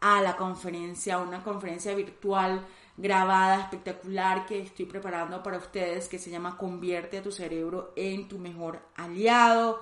a 0.01 0.21
la 0.21 0.37
conferencia, 0.37 1.19
una 1.19 1.43
conferencia 1.43 1.95
virtual 1.95 2.67
grabada, 2.97 3.61
espectacular 3.61 4.47
que 4.47 4.61
estoy 4.61 4.87
preparando 4.87 5.43
para 5.43 5.59
ustedes 5.59 6.09
que 6.09 6.19
se 6.19 6.31
llama 6.31 6.57
Convierte 6.57 7.19
a 7.19 7.23
tu 7.23 7.33
cerebro 7.33 7.93
en 7.97 8.29
tu 8.29 8.39
mejor 8.39 8.81
aliado. 8.97 9.81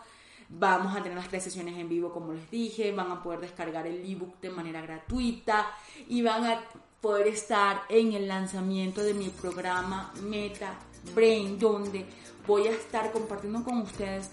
Vamos 0.49 0.97
a 0.97 1.03
tener 1.03 1.19
las 1.19 1.29
tres 1.29 1.45
sesiones 1.45 1.77
en 1.77 1.89
vivo, 1.89 2.13
como 2.13 2.33
les 2.33 2.51
dije, 2.51 2.93
van 2.93 3.13
a 3.13 3.23
poder 3.23 3.41
descargar 3.41 3.87
el 3.87 4.09
ebook 4.11 4.41
de 4.41 4.51
manera 4.51 4.81
gratuita 4.81 5.67
y 6.09 6.23
van 6.23 6.47
a 6.47 6.61
poder 7.01 7.29
estar 7.29 7.83
en 7.89 8.13
el 8.13 8.27
lanzamiento 8.27 9.03
de 9.03 9.15
mi 9.15 9.29
programa 9.29 10.13
Meta 10.23 10.79
Brain, 11.15 11.59
donde 11.59 12.07
voy 12.47 12.67
a 12.67 12.73
estar 12.73 13.13
compartiendo 13.13 13.63
con 13.63 13.83
ustedes 13.83 14.31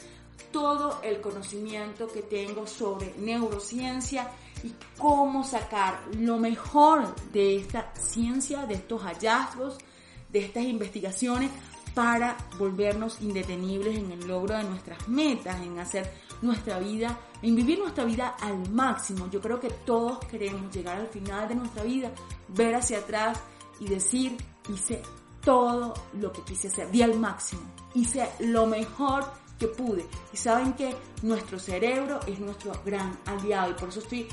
todo 0.52 1.02
el 1.04 1.20
conocimiento 1.20 2.08
que 2.08 2.22
tengo 2.22 2.66
sobre 2.66 3.14
neurociencia 3.18 4.32
y 4.66 4.74
cómo 4.98 5.44
sacar 5.44 6.02
lo 6.18 6.38
mejor 6.40 7.16
de 7.32 7.58
esta 7.58 7.94
ciencia, 7.94 8.66
de 8.66 8.74
estos 8.74 9.04
hallazgos, 9.04 9.78
de 10.30 10.40
estas 10.40 10.64
investigaciones 10.64 11.52
para 11.94 12.36
volvernos 12.58 13.22
indetenibles 13.22 13.98
en 13.98 14.12
el 14.12 14.28
logro 14.28 14.58
de 14.58 14.64
nuestras 14.64 15.08
metas, 15.08 15.62
en 15.62 15.80
hacer 15.80 16.12
nuestra 16.42 16.80
vida, 16.80 17.18
en 17.42 17.56
vivir 17.56 17.80
nuestra 17.80 18.04
vida 18.04 18.36
al 18.42 18.70
máximo. 18.72 19.30
Yo 19.30 19.40
creo 19.40 19.60
que 19.60 19.70
todos 19.70 20.20
queremos 20.26 20.76
llegar 20.76 20.98
al 20.98 21.08
final 21.08 21.48
de 21.48 21.56
nuestra 21.56 21.84
vida, 21.84 22.12
ver 22.48 22.76
hacia 22.76 22.98
atrás 22.98 23.40
y 23.80 23.88
decir, 23.88 24.36
hice 24.68 25.02
todo 25.42 25.94
lo 26.20 26.32
que 26.32 26.42
quise 26.42 26.70
hacer, 26.70 26.90
di 26.90 27.04
al 27.04 27.18
máximo, 27.20 27.62
hice 27.94 28.28
lo 28.40 28.66
mejor 28.66 29.26
que 29.60 29.68
pude. 29.68 30.06
Y 30.34 30.38
saben 30.38 30.74
que 30.74 30.96
nuestro 31.22 31.60
cerebro 31.60 32.20
es 32.28 32.40
nuestro 32.40 32.74
gran 32.84 33.18
aliado 33.26 33.72
y 33.72 33.74
por 33.76 33.90
eso 33.90 34.00
estoy 34.00 34.28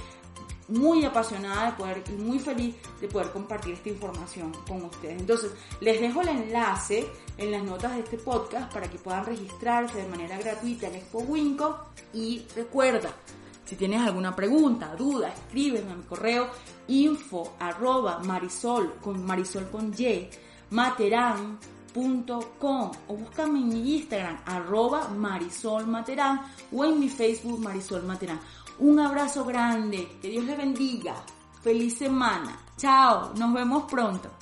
muy 0.73 1.05
apasionada 1.05 1.66
de 1.66 1.77
poder 1.77 2.05
y 2.09 2.12
muy 2.12 2.39
feliz 2.39 2.75
de 3.01 3.09
poder 3.09 3.31
compartir 3.31 3.75
esta 3.75 3.89
información 3.89 4.53
con 4.66 4.85
ustedes. 4.85 5.20
Entonces, 5.20 5.53
les 5.81 6.01
dejo 6.01 6.23
el 6.23 6.29
enlace 6.29 7.07
en 7.37 7.51
las 7.51 7.62
notas 7.62 7.95
de 7.95 8.01
este 8.01 8.18
podcast 8.18 8.73
para 8.73 8.89
que 8.89 8.99
puedan 8.99 9.25
registrarse 9.25 9.99
de 9.99 10.09
manera 10.09 10.39
gratuita 10.39 10.89
en 10.89 10.97
Expo 10.97 11.20
Winco 11.20 11.87
y 12.14 12.45
recuerda, 12.57 13.11
si 13.64 13.77
tienes 13.77 14.01
alguna 14.01 14.35
pregunta, 14.35 14.95
duda, 14.97 15.29
escríbeme 15.29 15.93
a 15.93 15.95
mi 15.95 16.03
correo 16.03 16.51
info 16.89 17.55
arroba 17.59 18.18
marisol 18.18 18.95
con 19.01 19.25
marisol 19.25 19.68
con 19.70 19.95
y 19.97 20.29
materán.com 20.70 22.91
o 23.09 23.16
búscame 23.16 23.61
en 23.61 23.68
mi 23.68 23.97
Instagram 23.97 24.41
arroba 24.47 25.09
marisol 25.09 25.87
materán 25.87 26.43
o 26.73 26.85
en 26.85 26.99
mi 26.99 27.09
Facebook 27.09 27.61
marisol 27.61 28.03
materán. 28.03 28.41
Un 28.79 28.99
abrazo 28.99 29.45
grande, 29.45 30.18
que 30.20 30.29
Dios 30.29 30.45
les 30.45 30.57
bendiga. 30.57 31.14
Feliz 31.62 31.99
semana. 31.99 32.59
Chao, 32.77 33.33
nos 33.37 33.53
vemos 33.53 33.85
pronto. 33.85 34.41